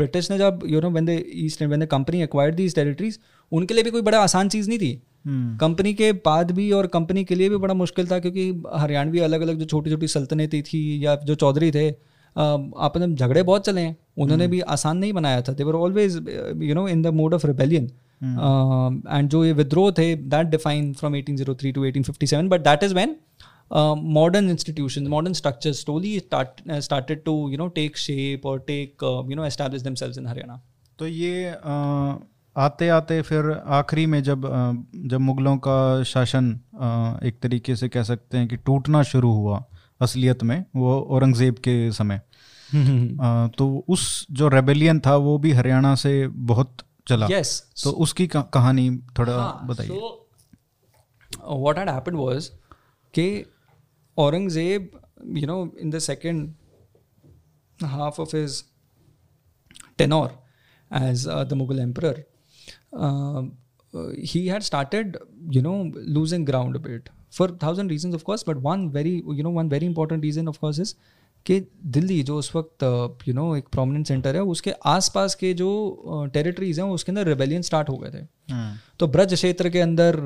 [0.00, 1.14] british ने जब you know when the
[1.44, 3.18] east when the company acquired these territories
[3.52, 4.90] उनके लिए भी कोई बड़ा आसान चीज़ नहीं थी
[5.28, 9.40] कंपनी के बाद भी और कंपनी के लिए भी बड़ा मुश्किल था क्योंकि हरियाणवी अलग
[9.40, 11.90] अलग जो छोटी छोटी सल्तनतें थी या जो चौधरी थे
[12.78, 16.16] आपस में झगड़े बहुत चले हैं। उन्होंने भी आसान नहीं बनाया था। There were always
[16.62, 17.84] you know in the mode of rebellion
[19.10, 23.16] and जो ये विद्रोह थे that define from 1803 to 1857 but that is when
[24.16, 29.04] modern institutions modern structures slowly start, uh, started to you know take shape or take
[29.04, 30.58] uh, you know establish themselves in haryana
[30.98, 31.54] तो ये
[32.56, 34.42] आते आते फिर आखिरी में जब
[35.10, 36.48] जब मुगलों का शासन
[37.24, 39.64] एक तरीके से कह सकते हैं कि टूटना शुरू हुआ
[40.00, 42.20] असलियत में वो औरंगज़ेब के समय।
[43.58, 46.76] तो उस जो रेबेलियन था वो भी हरियाणा से बहुत
[47.08, 47.48] चला। Yes.
[47.84, 50.00] तो उसकी कहानी थोड़ा हाँ, बताइए।
[51.64, 52.50] what had happened was
[53.14, 53.44] कि
[54.16, 54.88] Aurangzeb,
[55.34, 56.54] you know, in the second
[57.80, 58.64] half of his
[59.96, 60.32] tenure
[60.90, 62.16] as uh, the Mughal emperor,
[64.34, 65.16] he had started,
[65.50, 68.42] you know, losing ground a bit for thousand reasons, of course.
[68.42, 70.94] But one very, you know, one very important reason, of course, is
[71.46, 71.58] कि
[71.94, 72.82] दिल्ली जो उस वक्त
[73.28, 75.70] you know एक prominent centre है उसके आसपास के जो
[76.34, 78.18] टेरिटरीज हैं उसके अंदर रेबेलियन स्टार्ट हो गए थे।
[78.52, 80.16] हम्म, तो ब्रज क्षेत्र के अंदर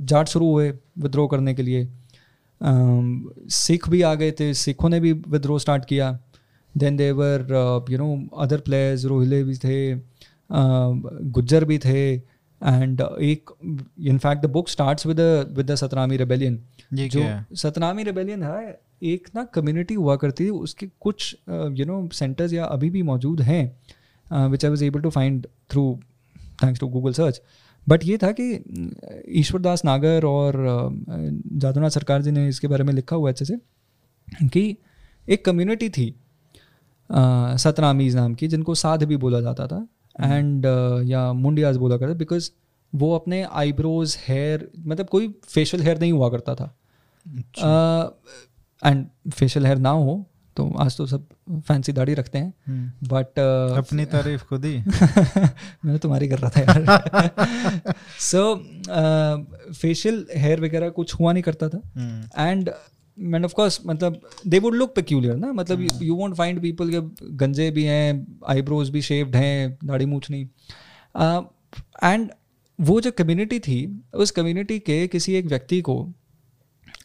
[0.00, 1.88] जाट शुरू हुए विद्रोह करने के लिए।
[3.50, 6.10] सिख भी आ गए थे सिखों ने भी विद्रोह स्टार्ट किया।
[6.74, 8.08] Then there were you know
[8.38, 9.94] other players रोहिले भी थे।
[11.22, 12.14] गुज्जर भी थे
[12.64, 13.50] एंड एक
[14.00, 15.20] in fact the book starts with
[15.52, 16.62] with the Satnami rebellion
[16.94, 22.52] जो सतनामी रेबेलियन है एक ना कम्युनिटी हुआ करती थी उसके कुछ यू नो सेंटर्स
[22.52, 23.76] या अभी भी मौजूद हैं
[24.48, 26.00] which I was able to find through
[26.64, 27.42] thanks to Google search
[27.88, 28.64] but ये था कि
[29.28, 30.54] ईश्वरदास नागर और
[31.52, 33.56] जादूनाथ सरकार जी ने इसके बारे में लिखा हुआ अच्छे से
[34.48, 34.76] कि
[35.28, 36.14] एक कम्युनिटी थी
[37.58, 39.88] सतनामीज नाम की जिनको साध भी बोला जाता था।
[40.20, 40.66] एंड
[41.06, 42.50] या मुंडियाज बोला करता बिकॉज़
[42.94, 46.76] वो अपने आईब्रोज हेयर मतलब कोई फेशियल हेयर नहीं हुआ करता था।
[48.82, 52.54] एंड फेशियल हेयर ना हो तो आज तो सब फैंसी दाढ़ी रखते हैं।
[53.04, 53.38] बट
[53.78, 54.78] अपनी तारीफ़ खुद ही।
[55.84, 58.54] मैं तुम्हारी कर रहा था यार। सो
[59.72, 62.28] फेशियल हेयर वगैरह कुछ हुआ नहीं करता था। हम्म,
[63.20, 65.52] एंड ऑफ़ कोर्स मतलब दे वुड लुक पेक्यूलियर ना?
[65.52, 70.30] मतलब यू वोंट फाइंड पीपल के गंजे भी हैं आईब्रोज भी शेप्ड हैं दाढ़ी मूछ
[70.30, 70.46] नहीं
[72.04, 72.30] एंड
[72.80, 76.12] वो जो कम्युनिटी थी उस कम्युनिटी के किसी एक व्यक्ति को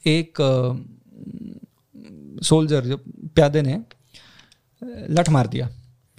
[0.08, 0.34] एक
[2.44, 2.98] सोल्जर जो
[3.36, 3.82] प्यादे ने
[5.10, 5.70] लठ मार दिया।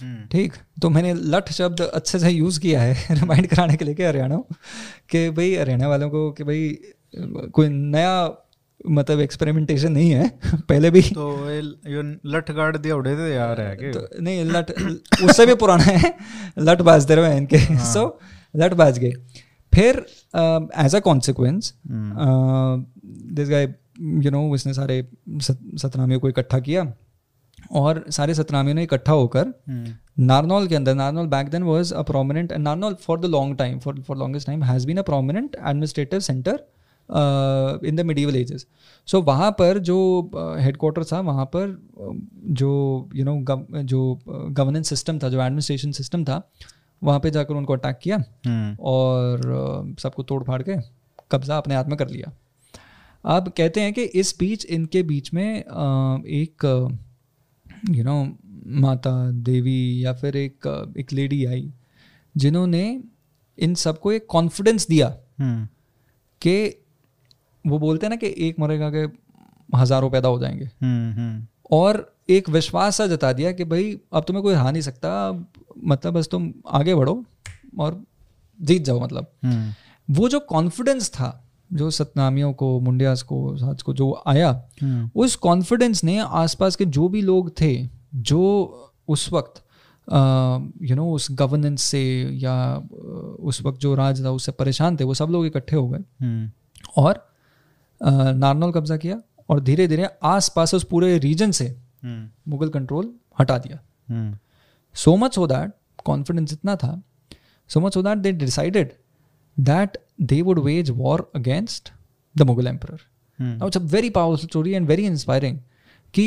[0.01, 0.53] हम्म, ठीक?
[0.81, 4.37] तो मैंने लठ शब्द अच्छे से यूज़ किया है रिमाइंड कराने के लिए कि हरियाणा
[5.09, 6.77] के भाई हरियाणा वालों को कि भाई
[7.51, 8.42] कोई नया
[8.85, 10.27] मतलब एक्सपेरिमेंटेशन नहीं है।
[10.69, 13.91] पहले भी। तो ये लठ गाड़ दिया उड़े थे यार है के?
[13.91, 14.71] तो नहीं लट
[15.23, 16.13] उससे भी पुराना है।
[16.59, 17.57] लट बाज दे रहे हैं। इनके
[17.93, 18.05] सो
[18.55, 19.13] लट बाज गए।
[19.73, 20.05] फिर
[20.85, 23.73] as a consequence this guy
[24.25, 25.03] you know उसने सारे
[25.41, 26.91] सतनामियों को इकट्ठा किया
[27.71, 32.01] और सारे सतनामियों ने इकट्ठा होकर हम्म, नारनौल के अंदर Narnaul back then was a
[32.01, 35.55] prominent and Narnaul for the long time for for longest time has been a prominent
[35.55, 36.59] administrative centre
[37.09, 38.65] in the medieval ages
[39.05, 39.97] so वहाँ पर जो
[40.59, 41.77] हेडक्वार्टर था वहाँ पर
[42.51, 42.69] जो
[43.15, 43.35] यू नो
[43.83, 46.41] जो गवर्नेंस सिस्टम था जो एडमिनिस्ट्रेशन सिस्टम था
[47.03, 50.75] वहाँ पे जाकर उनको अटैक किया हम्म, और सबको तोड़ फाड़ के
[51.31, 52.31] कब्जा अपने हाथ में कर लिया।
[53.25, 56.65] अब कहते हैं कि इस बीच इनके बीच में एक
[57.89, 58.37] यू नो
[58.81, 61.71] माता देवी या फिर एक एक लेडी आई
[62.37, 63.03] जिन्होंने
[63.57, 65.07] इन सबको एक कॉन्फिडेंस दिया
[65.39, 65.67] हम्म,
[66.41, 66.82] कि
[67.65, 69.05] वो बोलते हैं ना कि एक मरेगा के
[69.77, 74.23] हज़ारों पैदा हो जाएँगे। हम्म, हम्म, और एक विश्वास सा जता दिया कि भाई अब
[74.23, 75.31] तुम्हें कोई हरा नहीं सकता
[75.83, 77.23] मतलब बस तुम आगे बढ़ो
[77.79, 78.03] और
[78.59, 79.73] जीत जाओ मतलब। हम्म,
[80.09, 81.39] वो जो कॉन्फिडेंस था
[81.73, 84.49] जो सतनामियों को मुंडियास को साज को जो आया
[85.15, 88.41] उस कॉन्फिडेंस ने आसपास के जो भी लोग थे जो
[89.07, 89.63] उस वक्त
[90.83, 92.01] यू नो उस गवर्नेंस से
[92.33, 92.55] या
[93.39, 96.49] उस वक्त जो राज था उससे परेशान थे वो सब लोग इकट्ठे हो गए।
[96.97, 97.32] और
[98.03, 101.67] नारनौल कब्जा किया और धीरे धीरे आस पास उस पूरे रीजन से
[102.03, 103.79] हम्म। मुगल कंट्रोल हटा दिया।
[104.95, 105.71] So much so that
[106.05, 107.01] confidence इतना था
[107.69, 108.91] so much so that they decided
[109.57, 111.91] that they would wage war against
[112.35, 112.97] the Mughal emperor
[113.39, 115.59] it's a very powerful story and very inspiring
[116.13, 116.25] कि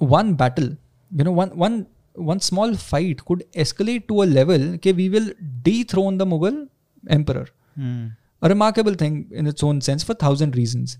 [0.00, 0.76] one battle
[1.10, 1.84] you know one one
[2.18, 5.34] one small fight could escalate to a level के we will
[5.84, 6.66] dethrone the Mughal
[7.04, 10.98] emperor a remarkable thing in its own sense for thousand reasons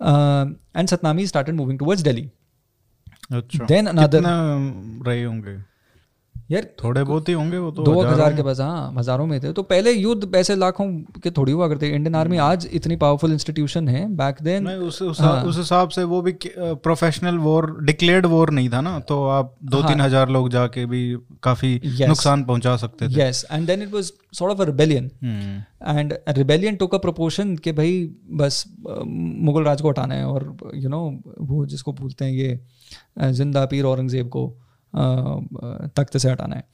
[0.00, 2.30] and Satnami start moving towards Delhi
[5.24, 5.56] होंगे?
[6.48, 9.52] यार थोड़े बहुत ही होंगे वो तो दो हज़ारों के पास हाँ हज़ारों में थे।
[9.52, 10.86] तो पहले युद्ध पैसे लाखों
[11.22, 15.42] के थोड़ी हुआ करते इंडियन आर्मी आज इतनी पावरफुल इंस्टीट्यूशन है बैक देन उस हाँ।
[15.44, 19.82] उस हिसाब से वो भी प्रोफेशनल वॉर डिक्लेयर्ड वॉर नहीं था ना तो आप दो
[19.82, 21.02] तीन हज़ार लोग जाके भी
[21.42, 22.08] काफ़ी हाँ। Yes.
[22.08, 26.14] नुकसान पहुँचा सकते थे। Yes and then it was sort of a rebellion hmm, and
[26.38, 27.92] rebellion took a proportion कि भाई
[28.34, 31.02] बस मुगल राज को हटाना है और यू नो
[31.40, 32.58] वो जिसको बोलते हैं ये
[33.32, 34.46] ज़िंदा पीर औरंगज़ेब को।
[34.94, 36.64] तख्त से हटाना है।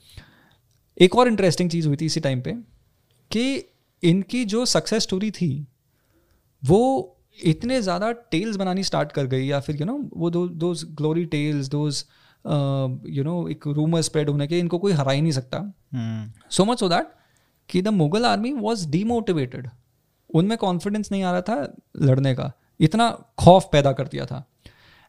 [0.96, 2.52] एक और इंटरेस्टिंग चीज़ हुई थी इसी टाइम पे
[3.30, 3.44] कि
[4.02, 5.66] इनकी जो सक्सेस स्टोरी थी
[6.62, 7.10] वो
[7.44, 10.46] इतने ज़्यादा टेल्स बनानी स्टार्ट कर गई या फिर यू you नो know, वो दो
[10.48, 12.04] those glory tales those
[13.08, 15.60] you know एक रूमर स्प्रेड होने के इनको कोई हरा ही नहीं सकता।
[16.50, 17.06] सो मच सो दैट
[17.68, 19.68] कि the Mughal army was demotivated
[20.30, 24.44] उनमें कॉन्फिडेंस नहीं आ रहा था लड़ने का। इतना खौफ पैदा कर दिया था।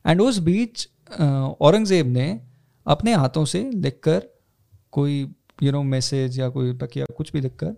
[0.06, 2.28] एंड उस बीच औरंगज़ेब ने
[2.86, 4.28] अपने हाथों से लिखकर
[4.92, 5.20] कोई
[5.64, 7.76] यू नो मैसेज या कोई तकिया कुछ भी लिखकर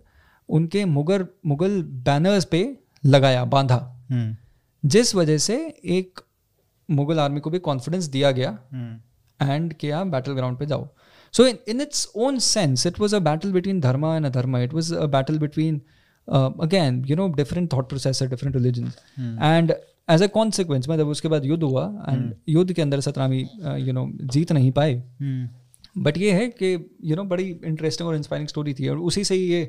[0.49, 2.61] उनके मुगल मुगल बैनर्स पे
[3.03, 3.75] लगाया बांधा।
[4.11, 4.35] हम्म,
[4.83, 5.57] जिस वजह से
[5.97, 6.19] एक
[6.89, 10.87] मुगल आर्मी को भी कॉन्फिडेंस दिया गया हम्म, एंड कि आप बैटल ग्राउंड पे जाओ।
[11.33, 14.73] So in in its own sense it was a battle between dharma and adharma it
[14.73, 15.81] was a battle between
[16.61, 18.91] again you know different thought process different religion
[19.41, 19.73] and
[20.09, 23.39] as a consequence मतलब उसके बाद युद्ध हुआ and युद्ध के अंदर सतरामी
[23.79, 25.01] you know जीत नहीं पाए।
[25.97, 29.35] बट ये है कि यू नो बड़ी इंटरेस्टिंग और इंस्पायरिंग स्टोरी थी और उसी से
[29.35, 29.61] ही ये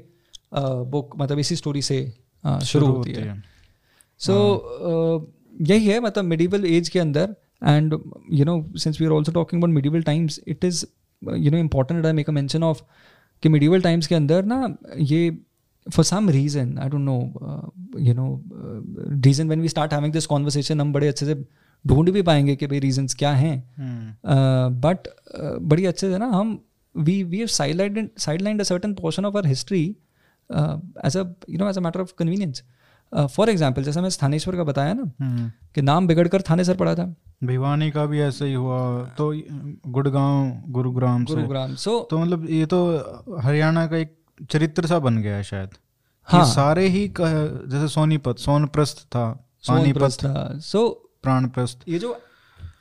[0.55, 2.01] बुक मतलब इसी स्टोरी से
[2.45, 3.43] uh, शुरू होती है।
[4.21, 7.35] सो यही है मतलब मिडिवल एज के अंदर
[7.65, 7.99] and
[8.33, 10.85] you know since we are also talking about medieval times it is
[11.23, 12.83] you know important I make a mention of
[13.43, 15.31] कि मिडिवल टाइम्स के अंदर ना ये
[15.91, 17.19] for some reason I don't know
[18.01, 18.27] you know
[19.27, 21.35] reason when we start having this conversation हम बड़े अच्छे से
[21.85, 23.57] ढूंढ भी पाएँगे कि भाई रीजंस क्या हैं।
[24.83, 25.09] बट
[25.63, 26.59] बड़ी अच्छे से ना हम
[26.95, 29.85] we we have sidelined sidelined a certain portion of our history
[30.51, 32.63] as a you know as a matter of convenience
[33.13, 36.95] for example जैसे मैं स्थानेश्वर का बताया ना हम्म, कि नाम बिगड़कर थाने सर पड़ा
[36.95, 37.05] था।
[37.45, 38.79] भिवानी का भी ऐसे ही हुआ
[39.19, 39.33] तो
[39.89, 42.81] गुड़गांव गुरुग्राम गुरुग्राम सो तो मतलब ये तो
[43.43, 44.17] हरियाणा का एक
[44.51, 45.71] चरित्र सा बन गया है शायद।
[46.25, 52.23] हाँ। हाँ। सारे ही कह- जैसे सोनीपत सोनप्रस्थ था पानीपत था। सो प्राणप्रस्थ। ये जो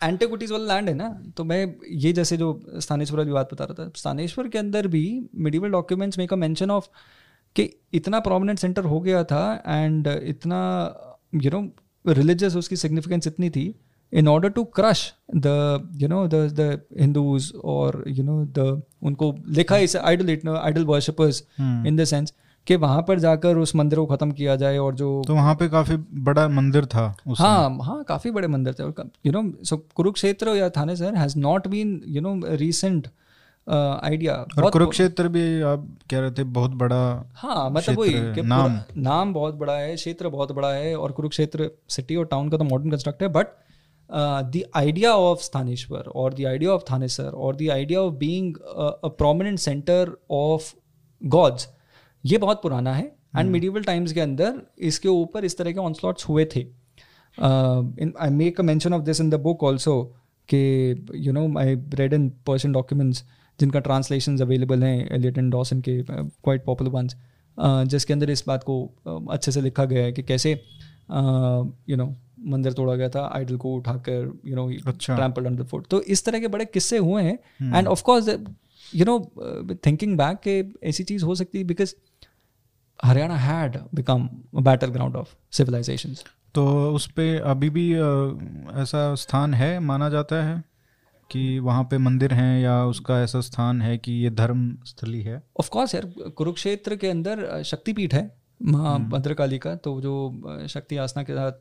[0.03, 3.86] एंटीक्विटीज वाला लैंड है ना तो मैं ये जैसे जो स्थानेश्वर वाली बात बता रहा
[3.86, 6.88] था स्थानेश्वर के अंदर भी medieval documents make a mention of
[7.55, 10.93] कि इतना प्रोमिनेंट सेंटर हो गया था एंड इतना
[11.36, 11.72] यू नो
[12.14, 13.80] रिलीजियस उसकी सिग्निफिकेंस इतनी थी।
[14.14, 19.34] In order to crush the you know the the Hindus or you know the उनको
[19.49, 22.34] लिखा इसे idol idol worshippers hmm. in the sense
[22.68, 25.68] कि वहाँ पर जाकर उस मंदिर को खत्म किया जाए और जो तो वहाँ पे
[25.70, 28.84] काफ़ी बड़ा मंदिर था उस हाँ हाँ काफ़ी बड़े मंदिर थे
[29.26, 33.08] यू नो सो कुरुक्षेत्र या Thanesar has not been you know recent
[33.68, 36.99] idea और कुरुक्षेत्र भी आप कह रहे थे बहुत बड़ा
[37.36, 41.70] हाँ मतलब वही कि नाम। नाम बहुत बड़ा है क्षेत्र बहुत बड़ा है और कुरुक्षेत्र
[41.89, 43.47] सिटी और टाउन का तो मॉडर्न कंस्ट्रक्ट है but
[44.12, 49.08] the idea of Sthaneshwar और द आइडिया ऑफ़ थानेसर और the idea of being a
[49.08, 50.74] prominent centre of
[51.22, 51.68] gods
[52.24, 53.05] ये बहुत पुराना है।
[53.38, 56.66] एंड मिडिवल टाइम्स के अंदर इसके ऊपर इस तरह के ऑनस्लॉट्स हुए थे।
[57.38, 60.01] I make a mention of this in the book also
[60.49, 63.24] कि you know I read in Persian documents
[63.60, 67.16] जिनका ट्रांसलेशन अवेलेबल हैं एलियट एंड डॉसन के क्वाइट पॉपुलर वंस
[67.58, 68.76] जिसके अंदर इस बात को
[69.08, 70.53] uh, अच्छे से लिखा गया है कि कैसे
[71.10, 72.16] यू नो
[72.47, 74.70] मंदिर तोड़ा गया था आइडल को उठाकर you know.
[74.91, 77.38] Trample under foot तो इस तरह के बड़े किस्से हुए हैं।
[77.74, 78.30] And of course
[78.95, 79.20] you know
[79.86, 81.93] thinking back के ऐसी चीज़ हो सकती है because
[82.99, 84.30] Haryana had become
[84.62, 86.24] battle ground of civilisations
[86.55, 87.91] तो उस पे अभी भी
[88.82, 90.64] ऐसा स्थान है माना जाता है
[91.30, 95.41] कि वहाँ पे मंदिर हैं या उसका ऐसा स्थान है कि ये धर्म स्थली है?
[95.60, 96.05] ऑफ़ कोर्स यार
[96.38, 98.24] कुरुक्षेत्र के अंदर शक्तिपीठ है।
[98.62, 101.51] माँ भद्रकाली का तो जो शक्ति आसना के साथ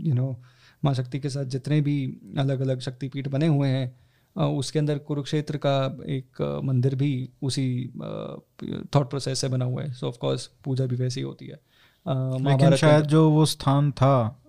[0.00, 0.42] यू नो
[0.84, 4.00] माँ शक्ति के साथ जितने भी अलग अलग शक्तिपीठ बने हुए हैं
[4.46, 7.90] उसके अंदर कुरुक्षेत्र का एक मंदिर भी उसी
[8.94, 11.60] थॉट प्रोसेस से बना हुआ है। सो ऑफ़ कोर्स पूजा भी वैसी होती है।
[12.08, 14.42] लेकिन शायद जो वो स्थान था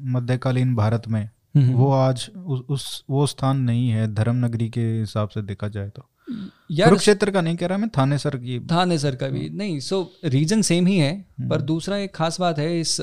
[0.00, 4.80] मध्यकालीन भारत में हम्म, वो आज उस, उस वो स्थान नहीं है धर्म नगरी के
[4.80, 9.14] हिसाब से देखा जाए तो। कुरुक्षेत्र का नहीं कह रहा मैं थानेसर की। थाने सर
[9.16, 12.80] का भी। नहीं सो रीजन सेम ही है हम्म। पर दूसरा एक खास बात है
[12.80, 13.00] इस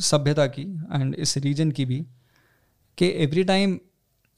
[0.00, 2.04] सभ्यता की एंड इस रीजन की भी
[2.98, 3.78] कि every time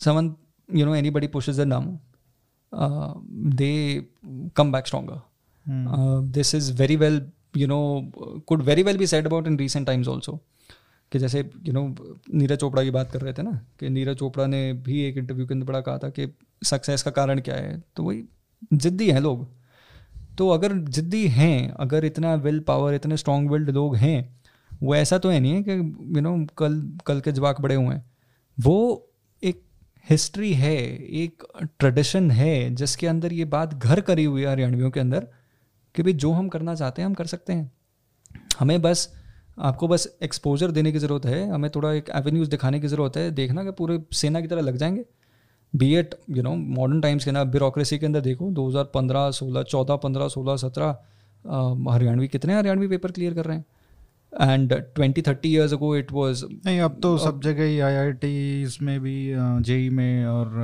[0.00, 0.34] someone
[0.68, 1.98] you know anybody pushes them
[3.54, 3.72] they
[4.56, 5.20] come back stronger
[6.30, 7.22] this is very well
[7.56, 7.80] you know
[8.46, 10.40] could very well be said about in recent times also
[11.12, 11.94] कि जैसे यू नो
[12.34, 15.46] नीरज चोपड़ा की बात कर रहे थे ना, कि नीरज चोपड़ा ने भी एक इंटरव्यू
[15.46, 16.34] के अंदर बड़ा कहा था कि
[16.64, 17.82] सक्सेस का कारण क्या है?
[17.96, 18.24] तो वही,
[18.72, 19.48] जिद्दी हैं लोग।
[20.38, 24.40] तो अगर जिद्दी हैं, अगर इतना विल पावर इतने स्ट्रॉन्ग विल्ड लोग हैं,
[24.82, 25.72] वो ऐसा तो है नहीं है कि
[26.16, 28.10] यू नो कल कल के जवाक बड़े हुए हैं।
[28.60, 29.08] वो
[29.42, 29.62] एक
[30.10, 31.42] हिस्ट्री है, एक
[31.78, 35.26] ट्रेडिशन है, जिसके अंदर ये बात घर करी हुई है हरियाणवियों के अंदर
[35.94, 37.72] कि भाई जो हम करना चाहते हैं, हम कर सकते हैं।
[38.58, 39.19] हमें बस
[39.60, 43.30] आपको बस एक्सपोजर देने की ज़रूरत है। हमें थोड़ा एक एवेन्यूज़ दिखाने की ज़रूरत है।
[43.30, 45.04] देखना कि पूरे सेना की तरह लग जाएँगे।
[45.72, 49.98] Be at you know modern times के ना ब्यूरोक्रेसी के अंदर देखो 2015 16 14
[50.04, 53.64] 15 16 17 हरियाणवी कितने हरियाणवी पेपर क्लियर कर रहे हैं?
[54.32, 59.00] And twenty thirty years ago it was नहीं अब तो सब जगह ही आई में
[59.00, 59.14] भी
[59.62, 60.58] जेई में और।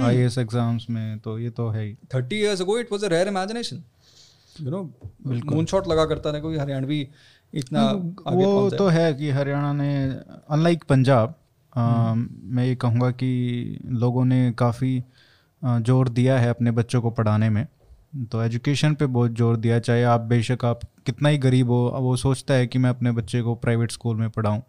[0.00, 3.28] आई एग्ज़ाम्स में तो ये तो है ही। Thirty years ago it was a rare
[3.28, 3.82] imagination
[4.60, 4.82] you know
[5.26, 7.06] moon shot लगा करता है कोई हरियाणवी
[7.52, 9.90] इतना आगे वो तो है कि हरियाणा ने
[10.50, 11.34] अनलाइक पंजाब
[11.72, 15.02] हम्म। मैं ये कहूँगा कि लोगों ने काफ़ी
[15.62, 17.66] ज़ोर दिया है अपने बच्चों को पढ़ाने में।
[18.32, 22.16] तो एजुकेशन पे बहुत ज़ोर दिया चाहे आप बेशक आप कितना ही गरीब हो वो
[22.16, 24.62] सोचता है कि मैं अपने बच्चे को प्राइवेट स्कूल में पढ़ाऊँ।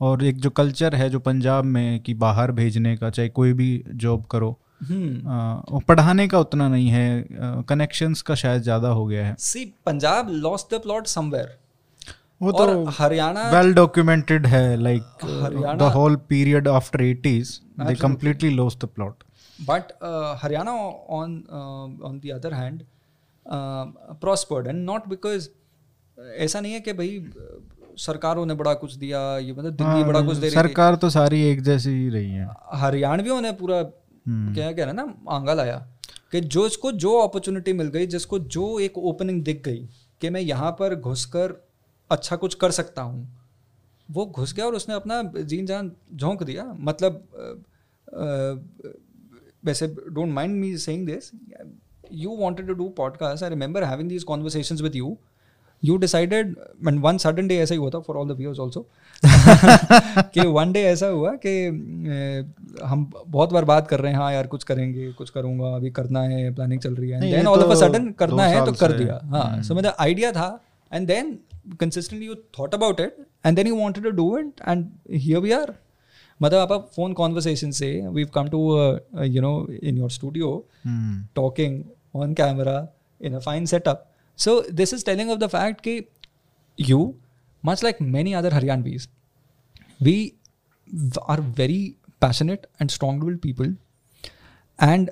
[0.00, 3.84] और एक जो कल्चर है जो पंजाब में कि बाहर भेजने का चाहे कोई भी
[3.88, 4.50] जॉब करो
[4.82, 7.24] हम्म। अ, वो पढ़ाने का उतना नहीं है
[7.68, 11.58] कनेक्शंस का शायद ज़्यादा हो गया है। See Punjab lost the plot somewhere
[12.40, 15.24] वो तो हरियाणा वेल डॉक्यूमेंटेड है like
[15.78, 19.22] the whole period after 80s they completely lost the plot.
[19.58, 20.74] But uh, Haryana
[21.08, 22.84] on uh, on the other hand
[23.46, 23.86] uh,
[24.20, 25.48] prospered and not because
[26.38, 30.06] ऐसा नहीं है कि भाई uh, सरकारों ने बड़ा कुछ दिया ये मतलब दिल्ली हाँ,
[30.06, 33.52] बड़ा कुछ दे रही थी। सरकार तो सारी एक जैसी ही रही है। हरियाणवियों ने
[33.52, 35.76] पूरा हम्म। क्या कह रहे हैं ना आंगा लाया
[36.32, 39.88] कि जो इसको जो अपॉर्चुनिटी मिल गई जिसको जो एक ओपनिंग दिख गई
[40.20, 41.54] कि मैं यहाँ पर घुसकर
[42.10, 43.26] अच्छा कुछ कर सकता हूँ।
[44.08, 47.26] वो घुस गया और उसने अपना जीन जान झोंक दिया। मतलब
[49.64, 51.30] वैसे don't mind me saying this
[52.12, 55.16] you wanted to do podcast I remember having these conversations with you
[55.82, 56.54] you decided
[56.88, 58.86] and one sudden day ऐसा ही हुआ था for all the viewers also
[60.34, 61.56] कि वन डे ऐसा हुआ कि
[62.84, 66.20] हम बहुत बार बात कर रहे हैं हाँ यार कुछ करेंगे कुछ करूँगा अभी करना
[66.22, 68.72] है प्लानिंग चल रही है। नहीं, देन ऑल ऑफ़ अ तो सडन करना है तो
[68.72, 70.48] कर दिया। हाँ सो मतलब आइडिया था
[70.94, 71.38] and then
[71.80, 73.16] consistently you thought about it
[73.46, 75.74] and then you wanted to do it and here we are
[76.40, 78.60] मतलब आप फ़ोन कॉन्वर्सेशन से we come to
[79.24, 80.52] you know in your studio
[80.84, 81.82] hmm, talking
[82.14, 82.76] on camera
[83.20, 84.02] in a fine setup.
[84.38, 86.06] So this is telling of the fact that
[86.78, 86.98] you,
[87.64, 89.08] much like many other Haryanvis,
[90.00, 90.16] we
[91.28, 91.82] are very
[92.20, 93.76] passionate and strong willed people
[94.78, 95.10] and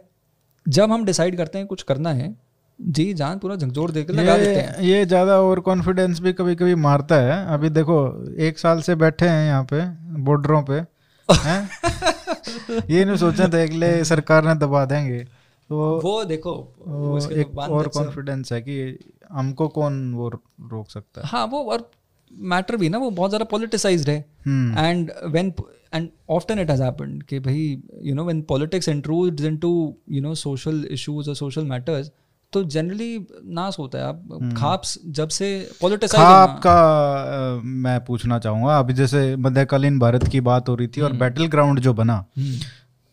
[0.67, 2.35] जब हम decide करते हैं कुछ करना है
[2.79, 6.75] जी जान पूरा झकझोर देकर लगा देते हैं। ये ज़्यादा ओवर कॉन्फिडेंस भी कभी कभी
[6.77, 7.99] मारता है। अभी देखो
[8.47, 9.85] एक साल से बैठे हैं यहाँ पे
[10.23, 10.81] बॉर्डरों पे
[12.91, 15.19] ये नहीं सोचा था अगले सरकार ने दबा देंगे।
[15.71, 18.99] तो वो देखो वो एक और कॉन्फिडेंस है। कि
[19.33, 21.27] हमको कौन वो रोक सकता है?
[21.29, 21.91] हाँ वो और
[22.31, 24.19] मैटर भी ना वो बहुत ज़्यादा पॉलिटिसाइज्ड है।
[24.49, 25.53] And when
[25.95, 29.73] and often it has happened कि भाई you know when politics intrudes into
[30.11, 32.11] you know social issues और सोशल मैटर्स
[32.53, 35.49] तो जनरली नाश होता है। आप खाप्स जब से
[35.81, 36.75] पॉलिटिसाइज खाप का
[37.57, 41.47] अ, मैं पूछना चाहूँगा। अभी जैसे मध्यकालीन भारत की बात हो रही थी और बैटल
[41.47, 42.25] ग्राउंड जो बना।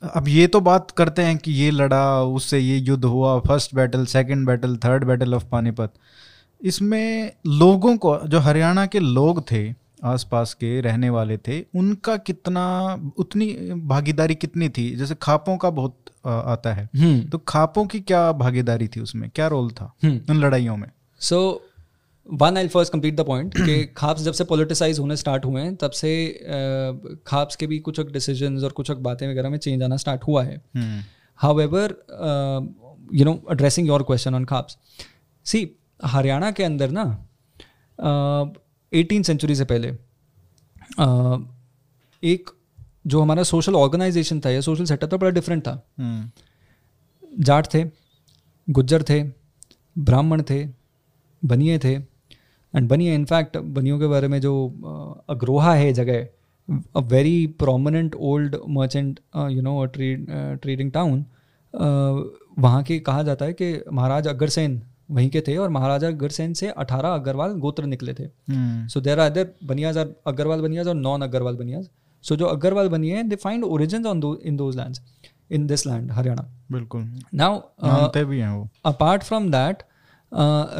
[0.03, 4.05] अब ये तो बात करते हैं कि ये लड़ा उससे ये युद्ध हुआ first battle
[4.05, 5.93] second battle third battle of Panipat
[6.61, 9.63] इसमें लोगों को जो हरियाणा के लोग थे
[10.03, 12.65] आसपास के रहने वाले थे उनका कितना
[13.17, 13.47] उतनी
[13.87, 14.95] भागीदारी कितनी थी?
[14.95, 15.95] जैसे खापों का बहुत
[16.25, 19.29] आता है। हम्म। तो खापों की क्या भागीदारी थी उसमें?
[19.29, 20.89] क्या रोल था हम्म। उन लड़ाइयों में?
[21.19, 21.65] So
[22.29, 25.75] one I first complete the point कि खाप्स जब से पॉलिटिसाइज होने स्टार्ट हुए हैं
[25.75, 29.97] तब से uh, खाप्स के भी कुछ डिसीजंस और कुछ बातें वगैरह में चेंज आना
[29.97, 30.61] स्टार्ट हुआ है।
[31.59, 31.95] However
[33.13, 34.77] you know addressing your question on khaps.
[35.45, 35.69] See
[36.05, 37.03] Haryana के अंदर ना
[38.91, 39.87] एटीन सेंचुरी से पहले
[42.23, 42.49] एक
[43.07, 47.83] जो हमारा सोशल ऑर्गेनाइजेशन था या सोशल सेटअप था बड़ा डिफरेंट था। हम्म। जाट थे
[48.67, 49.21] गुज्जर थे
[49.95, 50.65] ब्राह्मण थे
[51.43, 54.53] बनिए थे। एंड बनिए इनफैक्ट बनियों के बारे में जो
[55.29, 56.27] अग्रोहा है जगह
[56.95, 59.19] a very prominent old merchant
[59.49, 60.25] you know trade
[60.61, 61.25] trading town
[62.59, 66.69] वहाँ के कहा जाता है कि महाराज अग्रसेन वहीं के थे और महाराजा अग्रसेन से
[66.77, 68.27] 18 अग्रवाल गोत्र निकले थे।
[68.87, 71.89] So there are there banias are Agrawal banias और नॉन अग्रवाल बनियाज।
[72.23, 75.01] सो जो अग्रवाल बनिए हैं they find origin on in those lands
[75.51, 77.59] in this land Haryana बिल्कुल। नाउ
[78.17, 79.83] भी हैं वो। अपार्ट फ्रॉम दैट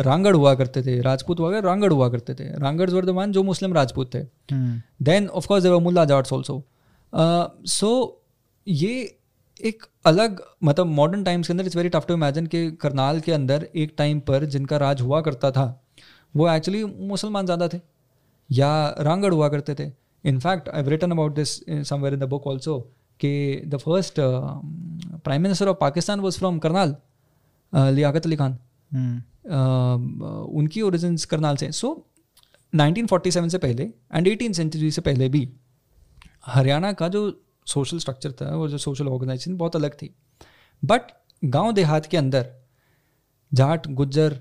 [0.05, 3.73] रांगड़ हुआ करते थे राजपूत हुआ रांगड़ हुआ करते थे। रांगड़ वर द जो मुस्लिम
[3.73, 4.23] राजपूत थे।
[5.03, 6.63] Then of course there were Mulla Jats also
[7.67, 7.89] so
[8.67, 9.18] ये
[9.60, 13.32] एक अलग मतलब मॉडर्न टाइम्स के अंदर it's very tough to imagine कि करनाल के
[13.32, 15.66] अंदर एक टाइम पर जिनका राज हुआ करता था
[16.34, 17.80] वो एक्चुअली मुसलमान ज़्यादा थे
[18.49, 19.91] या रांगड़ हुआ करते थे।
[20.24, 22.80] In fact I written about this somewhere in the book also
[23.20, 26.95] कि the first prime minister of Pakistan was from Karnal
[27.95, 28.57] Liaquat Ali Khan.
[28.91, 29.22] Hmm.
[29.49, 29.55] Uh,
[30.60, 32.01] उनकी ओरिजिन्स करनाल से। सो so,
[32.74, 33.84] 1947 से पहले
[34.14, 35.47] एंड एटीन सेंचुरी से पहले भी
[36.45, 37.22] हरियाणा का जो
[37.70, 40.13] सोशल स्ट्रक्चर था वो जो सोशल ऑर्गेनाइजेशन बहुत अलग थी।
[40.84, 41.11] बट
[41.41, 42.47] गाँव देहात के अंदर
[43.51, 44.39] जाट गुज्जर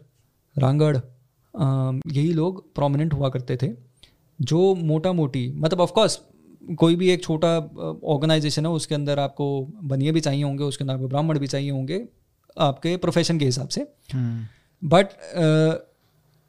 [0.57, 3.69] रांगड़ यही लोग प्रोमिनेंट हुआ करते थे
[4.39, 6.19] जो मोटा मोटी मतलब ऑफकोर्स
[6.79, 7.49] कोई भी एक छोटा
[8.07, 9.47] ऑर्गेनाइजेशन है उसके अंदर आपको
[9.85, 12.07] बनिए भी चाहिए होंगे उसके अंदर आपको ब्राह्मण भी चाहिए होंगे
[12.57, 15.09] आपके प्रोफेशन के हिसाब से। हम्म। बट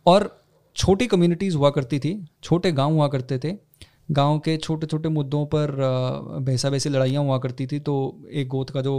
[0.06, 0.30] और
[0.76, 2.14] छोटी कम्युनिटीज़ हुआ करती थी
[2.44, 3.52] छोटे गाँव हुआ करते थे
[4.10, 5.72] गाँव के छोटे छोटे मुद्दों पर
[6.42, 7.96] भैंसा भैंसी लड़ाइयाँ हुआ करती थी तो
[8.32, 8.94] एक गोत का जो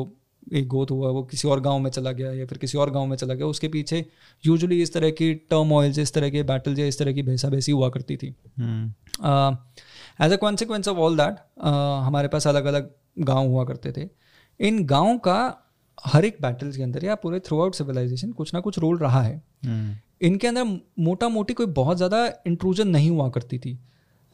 [0.55, 3.07] एक गोत हुआ वो किसी और गाँव में चला गया या फिर किसी और गाँव
[3.07, 4.05] में चला गया। उसके पीछे
[4.45, 7.49] यूजुअली इस तरह की टर्म ऑयल्स इस तरह के बैटल्स या इस तरह की भैंसा
[7.49, 11.37] भैंसी हुआ करती थी। हम्म। As a consequence of all that
[12.07, 14.09] हमारे पास अलग अलग गाँव हुआ करते थे।
[14.61, 15.67] इन गाँव का
[16.05, 19.23] हर एक बैटल्स के अंदर या पूरे थ्रू आउट सिविलाइजेशन कुछ ना कुछ रोल रहा
[19.23, 19.95] है। हम्म।
[20.27, 20.65] इनके अंदर
[20.99, 23.79] मोटा मोटी कोई बहुत ज़्यादा इंट्रूजन नहीं हुआ करती थी।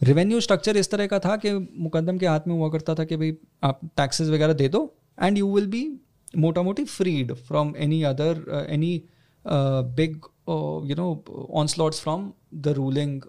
[0.02, 3.16] रेवेन्यू स्ट्रक्चर इस तरह का था कि मुकदम के हाथ में हुआ करता था कि
[3.16, 6.00] भाई आप टैक्सेस वगैरह दे दो एंड यू विल बी
[6.36, 9.02] मोटा मोटी freed from any other any
[10.00, 10.16] big
[10.90, 11.24] you know
[11.66, 13.22] onslaughts from the ruling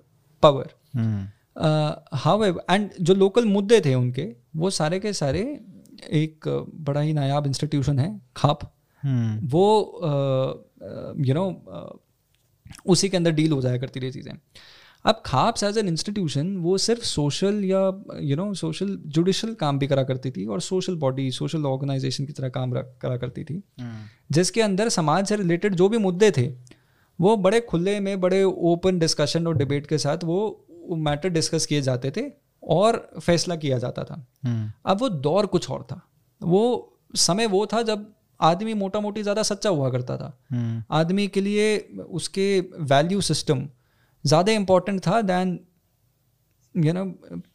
[0.43, 0.70] power
[2.13, 5.59] how and जो लोकल मुद्दे थे उनके वो सारे के सारे
[6.11, 8.59] एक uh, बड़ा ही नायाब इंस्टीट्यूशन है खाप।
[9.03, 9.99] हम्म वो
[11.18, 14.34] you uh, know you know, uh, उसी के अंदर डील हो जाया करती रही चीज़ें।
[15.08, 17.82] अब खाप्स एज एन इंस्टीट्यूशन वो सिर्फ़ सोशल या
[18.22, 22.34] यू नो सोशल जुडिशल काम भी करा करती थी और सोशल बॉडी सोशल ऑर्गेनाइजेशन की
[22.34, 23.62] तरह काम करा करती थी।
[24.32, 26.47] जिसके अंदर समाज से रिलेटेड जो भी मुद्दे थे
[27.20, 31.82] वो बड़े खुले में बड़े ओपन डिस्कशन और डिबेट के साथ वो मैटर डिस्कस किए
[31.82, 32.24] जाते थे
[32.64, 36.01] और फैसला किया जाता था। हम्म अब वो दौर कुछ और था।
[36.41, 38.05] वो समय वो था जब
[38.39, 41.78] आदमी मोटा मोटी ज़्यादा सच्चा हुआ करता था। हम्म आदमी के लिए
[42.12, 43.68] उसके वैल्यू सिस्टम
[44.24, 45.59] ज़्यादा इम्पोर्टेंट था दैन
[46.76, 47.05] यू नो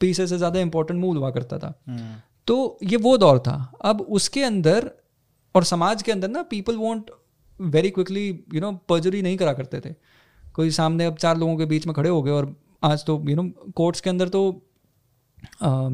[0.00, 2.14] पीसे से ज़्यादा इम्पोर्टेंट मूल हुआ करता था। हम्म
[2.48, 4.90] तो ये वो दौर था। अब उसके अंदर
[5.54, 7.10] और समाज के अंदर ना people want
[7.60, 9.94] very quickly you know perjury नहीं करा करते थे।
[10.44, 12.54] कोई सामने अब चार लोगों के बीच में खड़े हो गए और
[12.84, 13.42] आज तो यू नो
[13.76, 14.42] कोर्ट्स के अंदर तो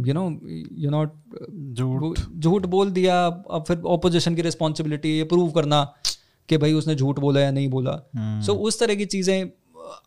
[0.05, 0.25] यू नो
[0.79, 1.13] यू नॉट
[1.75, 5.85] झूठ। झूठ बोल दिया अब फिर ऑपोजिशन की रिस्पॉन्सिबिलिटी ये प्रूव करना
[6.49, 7.93] कि भाई उसने झूठ बोला या नहीं बोला।
[8.43, 9.51] सो उस तरह की चीज़ें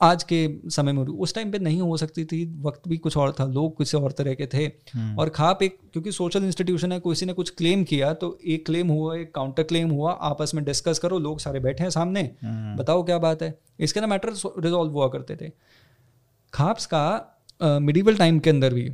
[0.02, 0.38] आज के
[0.70, 3.76] समय में उस टाइम पे नहीं हो सकती थी वक्त भी कुछ और था लोग
[3.76, 7.34] कुछ और तरह के थे। हम्म, और खाप एक क्योंकि सोशल इंस्टीट्यूशन है किसी ने
[7.34, 11.20] कुछ क्लेम किया तो एक क्लेम हुआ एक काउंटर क्लेम हुआ आपस में डिस्कस करो
[11.20, 13.58] लोग सारे बैठे हैं सामने। हम्म, बताओ क्या बात है?
[13.80, 15.52] इसके ना मैटर रिजॉल्व हुआ करते थे।
[16.54, 18.90] खाप्स का मिडिवल टाइम के अंदर भी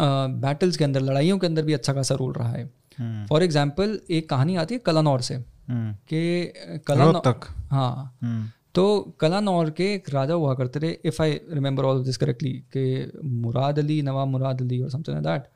[0.00, 2.62] बैटल्स के अंदर लड़ाइयों के अंदर भी अच्छा खासा रोल रहा है।
[2.98, 8.48] हम्म, फॉर एग्ज़ाम्पल एक कहानी आती है कलानौर से हम्म, कि कलानौर रोहतक। हाँ। हम्म,
[8.78, 12.84] तो कलानौर के एक राजा हुआ करते थे if I remember all this correctly के
[13.28, 15.48] मुराद अली, नवाब मुराद अली और समथिंग दैट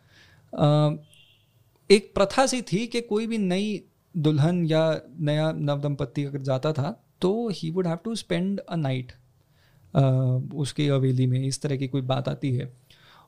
[1.90, 3.82] एक प्रथा सी थी कि कोई भी नई
[4.14, 4.80] दुल्हन या
[5.20, 9.12] नया नव दंपत्ति अगर जाता था तो he would have to spend a night
[10.54, 12.72] उसकी हवेली में इस तरह की कोई बात आती है।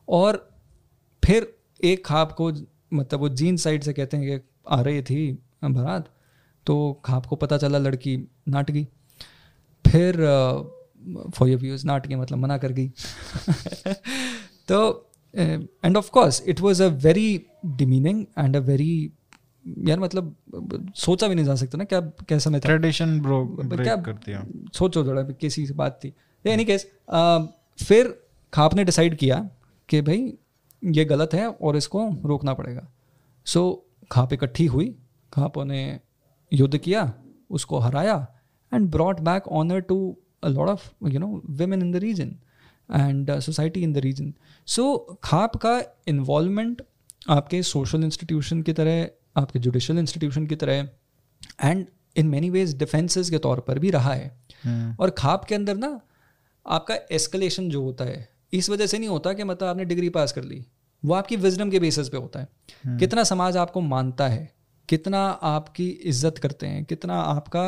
[0.08, 0.58] और
[1.22, 1.52] फिर
[1.84, 2.50] एक खाप को
[2.94, 5.32] मतलब वो जीन साइड से कहते हैं कि आ रही थी
[5.64, 6.10] बारात
[6.66, 8.16] तो खाप को पता चला लड़की
[8.48, 8.86] नाट गई।
[9.94, 10.16] फिर
[11.34, 12.88] फॉर योर व्यूज़ नाट के मतलब मना कर गई।
[14.68, 19.12] तो and of course it was a very demeaning and a very
[19.88, 20.36] यार मतलब
[20.96, 25.04] सोचा भी नहीं जा सकता ना क्या कैसा मैं ट्रेडिशन ब्रो क्या ब्रेक कर सोचो
[25.06, 26.12] थोड़ा किसी से बात थी।
[26.46, 26.86] एनी केस
[27.86, 28.22] फिर
[28.54, 29.50] खाप ने डिसाइड किया
[29.88, 30.34] कि भाई
[30.84, 32.88] ये गलत है और इसको रोकना पड़ेगा।
[33.46, 34.94] सो so, खाप इकट्ठी हुई
[35.32, 36.00] खापों ने
[36.52, 37.14] युद्ध किया
[37.50, 38.33] उसको हराया
[38.74, 42.36] and brought back honour to a lot of you know women in the region
[42.94, 44.32] and society in the region
[44.66, 46.82] so khap का इन्वॉल्वमेंट
[47.28, 50.88] आपके सोशल इंस्टीट्यूशन की तरह आपके जुडिशल इंस्टीट्यूशन की तरह
[51.62, 54.26] and in many ways defences के तौर पर भी रहा है।
[54.64, 56.00] हम्म, और खाप के अंदर ना
[56.66, 60.32] आपका एस्केलेशन जो होता है इस वजह से नहीं होता कि मतलब आपने डिग्री पास
[60.32, 60.64] कर ली।
[61.02, 62.98] वो आपकी विजडम के बेसिस पे होता है। hmm.
[62.98, 64.52] कितना समाज आपको मानता है
[64.88, 67.64] कितना आपकी इज़्ज़त करते हैं कितना आपका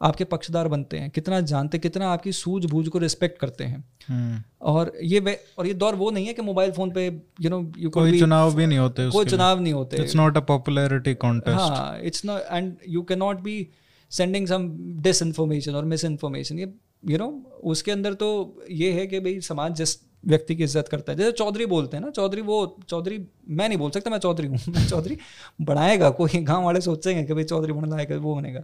[0.00, 4.92] आपके पक्षदार बनते हैं कितना जानते कितना आपकी सूझबूझ को रिस्पेक्ट करते हैं। हम्म, और
[5.02, 8.18] ये और ये दौर वो नहीं है कि मोबाइल फ़ोन पे यू नो यू कोई
[8.20, 12.24] चुनाव भी नहीं होते कोई चुनाव नहीं होते। It's not a popularity contest हाँ it's
[12.24, 13.56] not and you can not be
[14.10, 14.68] sending some
[15.22, 16.72] disinformation और मिस इन्फॉर्मेशन ये
[17.04, 17.28] यू नो
[17.64, 18.28] उसके अंदर तो
[18.72, 22.04] ये है कि भाई समाज जिस व्यक्ति की इज़्ज़त करता है जैसे चौधरी बोलते हैं
[22.04, 23.18] ना चौधरी वो चौधरी
[23.48, 25.18] मैं नहीं बोल सकता मैं चौधरी हूँ मैं चौधरी
[25.62, 28.62] बनाएगा कोई गाँव वाले सोचेंगे कि भाई चौधरी बन लाएगा वो बनेगा।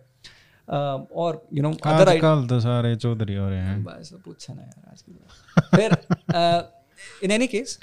[0.70, 4.90] और यू नो अदर आजकल तो सारे चौधरी हो रहे हैं। बस पूछा ना यार
[4.90, 7.78] आज की बात। फिर इन एनी केस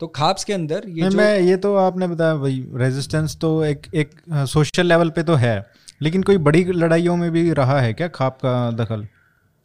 [0.00, 3.86] तो खाप्स के अंदर ये जो मैं ये तो आपने बताया भाई रेजिस्टेंस तो एक
[3.94, 4.10] एक
[4.52, 5.54] सोशल लेवल पे तो है
[6.02, 9.06] लेकिन कोई बड़ी लड़ाइयों में भी रहा है क्या खाप का दखल?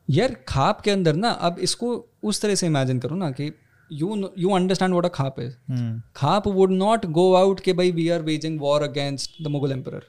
[0.07, 1.89] यार खाप के अंदर ना अब इसको
[2.23, 3.51] उस तरह से इमेजिन करो ना कि
[3.91, 7.91] you you understand what a khap is hmm, khap would not go out के भाई
[7.91, 9.99] we are waging war against the Mughal emperor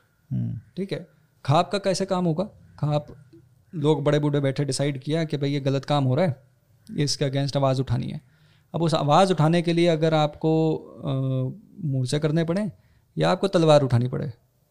[0.76, 1.06] ठीक है?
[1.44, 2.44] खाप का कैसे काम होगा?
[2.78, 3.06] खाप,
[3.72, 6.42] लोग बड़े बूढ़े बैठे डिसाइड किया कि भाई ये गलत काम हो रहा है
[6.98, 8.20] इसके अगेंस्ट आवाज़ उठानी है।
[8.74, 10.50] अब उस आवाज़ उठाने के लिए अगर आपको
[11.84, 12.70] मोर्चे करने पड़े
[13.16, 14.26] या आपको तलवार उठानी पड़े,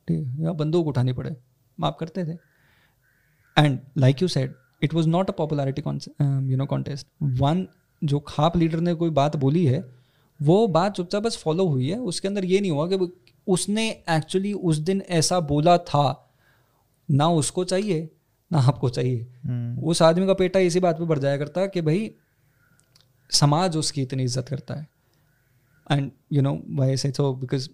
[0.08, 1.36] ठीक है, या बंदूक उठानी पड़े
[1.78, 2.38] आप करते थे।
[3.58, 4.54] And like you said
[4.84, 7.08] it was not a popularity you know contest
[7.40, 7.68] one
[8.02, 9.84] जो खाप लीडर ने कोई बात बोली है,
[10.40, 13.12] वो बात चुपचाप बस फॉलो हुई है, उसके अंदर ये नहीं हुआ कि
[13.48, 16.28] उसने एक्चुअली उस दिन ऐसा बोला था
[17.10, 18.10] ना उसको चाहिए
[18.52, 21.82] ना आपको चाहिए। हम्म, उस आदमी का पेटा इसी बात पे बढ़ जाया करता कि
[21.82, 22.12] भाई
[23.30, 24.88] समाज उसकी इतनी इज़्ज़त करता है।
[25.92, 27.70] एंड यू नो वाई से तो बिकॉज़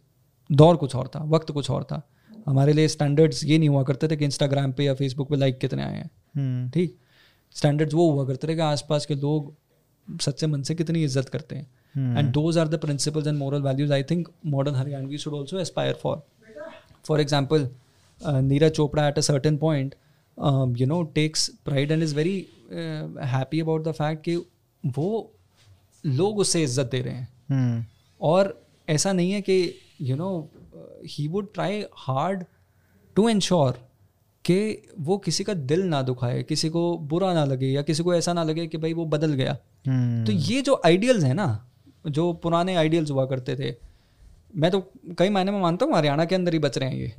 [0.49, 2.01] दौर कुछ और था वक्त कुछ और था।
[2.47, 5.57] हमारे लिए स्टैंडर्ड्स ये नहीं हुआ करते थे कि इंस्टाग्राम पे या फेसबुक पे लाइक
[5.59, 6.97] कितने आए हैं। हम्म, ठीक?
[7.55, 9.53] स्टैंडर्ड्स वो हुआ करते थे कि आसपास के लोग
[10.07, 11.67] सच्चे मन से कितनी इज़्ज़त करते हैं।
[12.19, 15.93] and those are the principles and moral values i think modern haryanvi should also aspire
[16.01, 16.11] for
[17.09, 17.63] for example
[18.21, 19.95] uh, chopra at a certain point
[20.37, 24.35] um, you know takes pride and is very uh, happy about the fact कि
[24.83, 25.31] वो
[26.05, 27.83] लोग उससे इज़्ज़त दे रहे हैं। हम्म,
[28.21, 30.49] और ऐसा नहीं है कि you know
[31.05, 32.43] he would try hard
[33.15, 33.79] to ensure
[34.45, 38.13] कि वो किसी का दिल ना दुखाए किसी को बुरा ना लगे या किसी को
[38.15, 39.57] ऐसा ना लगे कि भाई वो बदल गया।
[39.87, 41.67] हम्म, तो ये जो आइडियल्स हैं ना
[42.07, 43.75] जो पुराने आइडियल्स हुआ करते थे
[44.55, 44.79] मैं तो
[45.19, 47.13] कई मायने में मानता हूँ हरियाणा के अंदर ही बच रहे हैं ये। अ,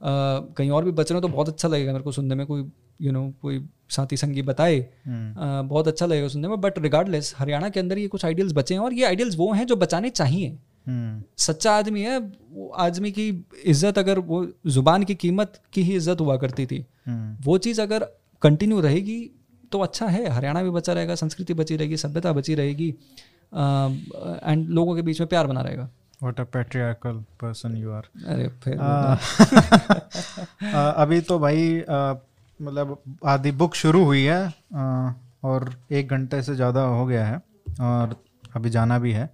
[0.00, 2.64] कहीं और भी बच रहे हो तो बहुत अच्छा लगेगा मेरे को सुनने में कोई
[3.00, 7.68] यू नो कोई साथी संगी बताए। हम्म, बहुत अच्छा लगेगा सुनने में बट रिगार्डलेस हरियाणा
[7.68, 10.48] के अंदर ये कुछ आइडियल्स बचे हैं और ये आइडियल्स वो हैं जो बचाने चाहिए।
[10.86, 13.28] हम्म, सच्चा आदमी है वो आदमी की
[13.64, 17.80] इज़्ज़त अगर वो ज़ुबान की कीमत की ही इज़्ज़त हुआ करती थी हम्म, वो चीज़
[17.80, 18.06] अगर
[18.42, 19.20] कंटिन्यू रहेगी
[19.72, 24.94] तो अच्छा है। हरियाणा भी बचा रहेगा संस्कृति बची रहेगी सभ्यता बची रहेगी एंड लोगों
[24.96, 25.88] के बीच में प्यार बना रहेगा।
[26.22, 28.78] What a patriarchal person you are अरे फिर
[30.74, 31.84] अभी तो भाई
[32.62, 35.12] मतलब आधी बुक शुरू हुई है आ,
[35.44, 37.42] और एक घंटे से ज़्यादा हो गया है
[37.80, 38.22] और
[38.56, 39.30] अभी जाना भी है।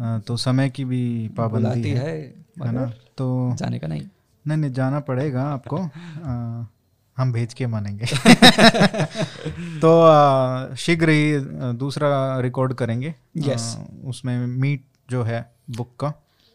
[0.00, 2.92] आ, तो समय की भी पाबंदी है, है है ना?
[3.16, 4.02] तो जाने का नहीं।
[4.46, 5.76] नहीं नहीं जाना पड़ेगा आपको।
[6.24, 6.64] आ,
[7.16, 8.06] हम भेज के मानेंगे।
[9.84, 10.06] तो
[10.76, 11.40] शीघ्र ही
[11.72, 13.62] दूसरा रिकॉर्ड करेंगे। Yes.
[14.04, 16.12] उसमें मीट जो है बुक का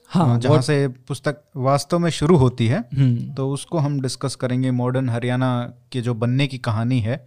[0.10, 4.72] हाँ, जहाँ से पुस्तक वास्तव में शुरू होती है हम्म। तो उसको हम डिस्कस करेंगे
[4.72, 5.49] मॉडर्न हरियाणा
[5.91, 7.26] के जो बनने की कहानी है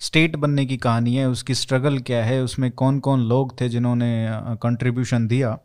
[0.00, 4.10] स्टेट बनने की कहानी है उसकी स्ट्रगल क्या है उसमें कौन कौन लोग थे जिन्होंने
[4.62, 5.58] कंट्रीब्यूशन दिया।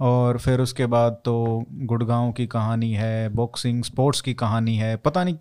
[0.00, 5.22] और फिर उसके बाद तो गुड़गांव की कहानी है बॉक्सिंग स्पोर्ट्स की कहानी है पता
[5.24, 5.36] नहीं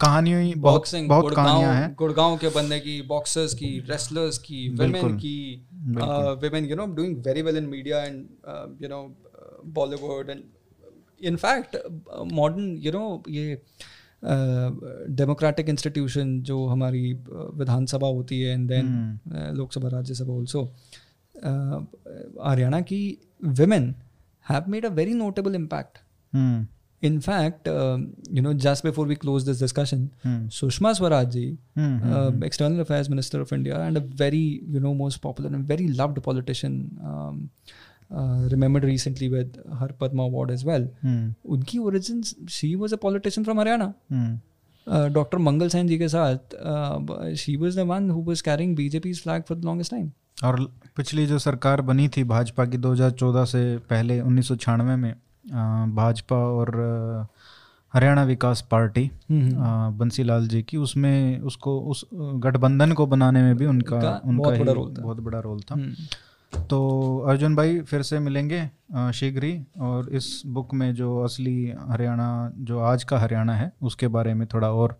[0.00, 4.68] कहानियों ही बहुत बॉक्सिंग बहुत कहानियाँ हैं गुड़गांव के बंदे की बॉक्सर्स की रेसलर्स की
[4.68, 5.66] वुमेन की।
[6.42, 9.02] Women you know doing very well in media and you know
[9.72, 10.42] Bollywood and
[11.20, 11.76] in fact
[12.32, 13.60] modern you know ये
[14.24, 17.12] डेमोक्रेटिक uh, इंस्टीट्यूशन जो हमारी
[17.54, 20.62] विधानसभा होती है and then hmm. Lok Sabha Rajya Sabha also
[21.42, 21.80] uh,
[22.52, 23.96] Ariana ki women
[24.40, 26.00] have made a very notable impact.
[26.32, 26.62] Hmm.
[27.00, 27.98] In fact, uh,
[28.30, 30.46] you know, just before we close this discussion, hmm.
[30.46, 32.42] Sushma Swaraj ji, hmm, hmm, hmm uh, hmm.
[32.44, 36.22] External Affairs Minister of India, and a very, you know, most popular and very loved
[36.22, 37.50] politician, um,
[38.14, 40.86] uh, remembered recently with her Padma Award as well.
[41.04, 41.34] Mm.
[41.48, 43.94] Unki origins, she was a politician from Haryana.
[44.86, 45.38] Uh, Dr.
[45.38, 49.54] Mangal Sain ke saath, uh, she was the one who was carrying BJP's flag for
[49.54, 50.12] the longest time.
[50.44, 55.14] और पिछली जो सरकार बनी थी भाजपा की 2014 से पहले उन्नीस सौ छियानवे में
[55.94, 56.76] भाजपा और
[57.94, 63.56] हरियाणा विकास पार्टी हम्म। अ, बंसीलाल जी की उसमें उसको उस गठबंधन को बनाने में
[63.56, 67.80] भी उनका उनका बहुत बड़ा रोल था। बहुत बड़ा रोल था हम्म। तो अर्जुन भाई
[67.80, 68.70] फिर से मिलेंगे
[69.12, 74.08] शीघ्र ही और इस बुक में जो असली हरियाणा जो आज का हरियाणा है उसके
[74.08, 74.98] बारे में थोड़ा और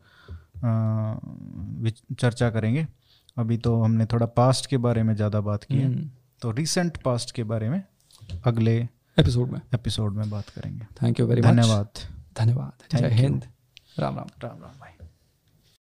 [2.18, 2.86] चर्चा करेंगे
[3.36, 6.10] अभी तो हमने थोड़ा पास्ट के बारे में ज़्यादा बात की है। हम्म।
[6.42, 7.82] तो रिसेंट पास्ट के बारे में
[8.44, 11.88] अगले एपिसोड में। एपिसोड में बात करेंगे। थैंक यू वेरी मच धन्यवाद।
[12.38, 13.44] धन्यवाद। जय हिंद।
[13.98, 14.81] राम राम। राम राम।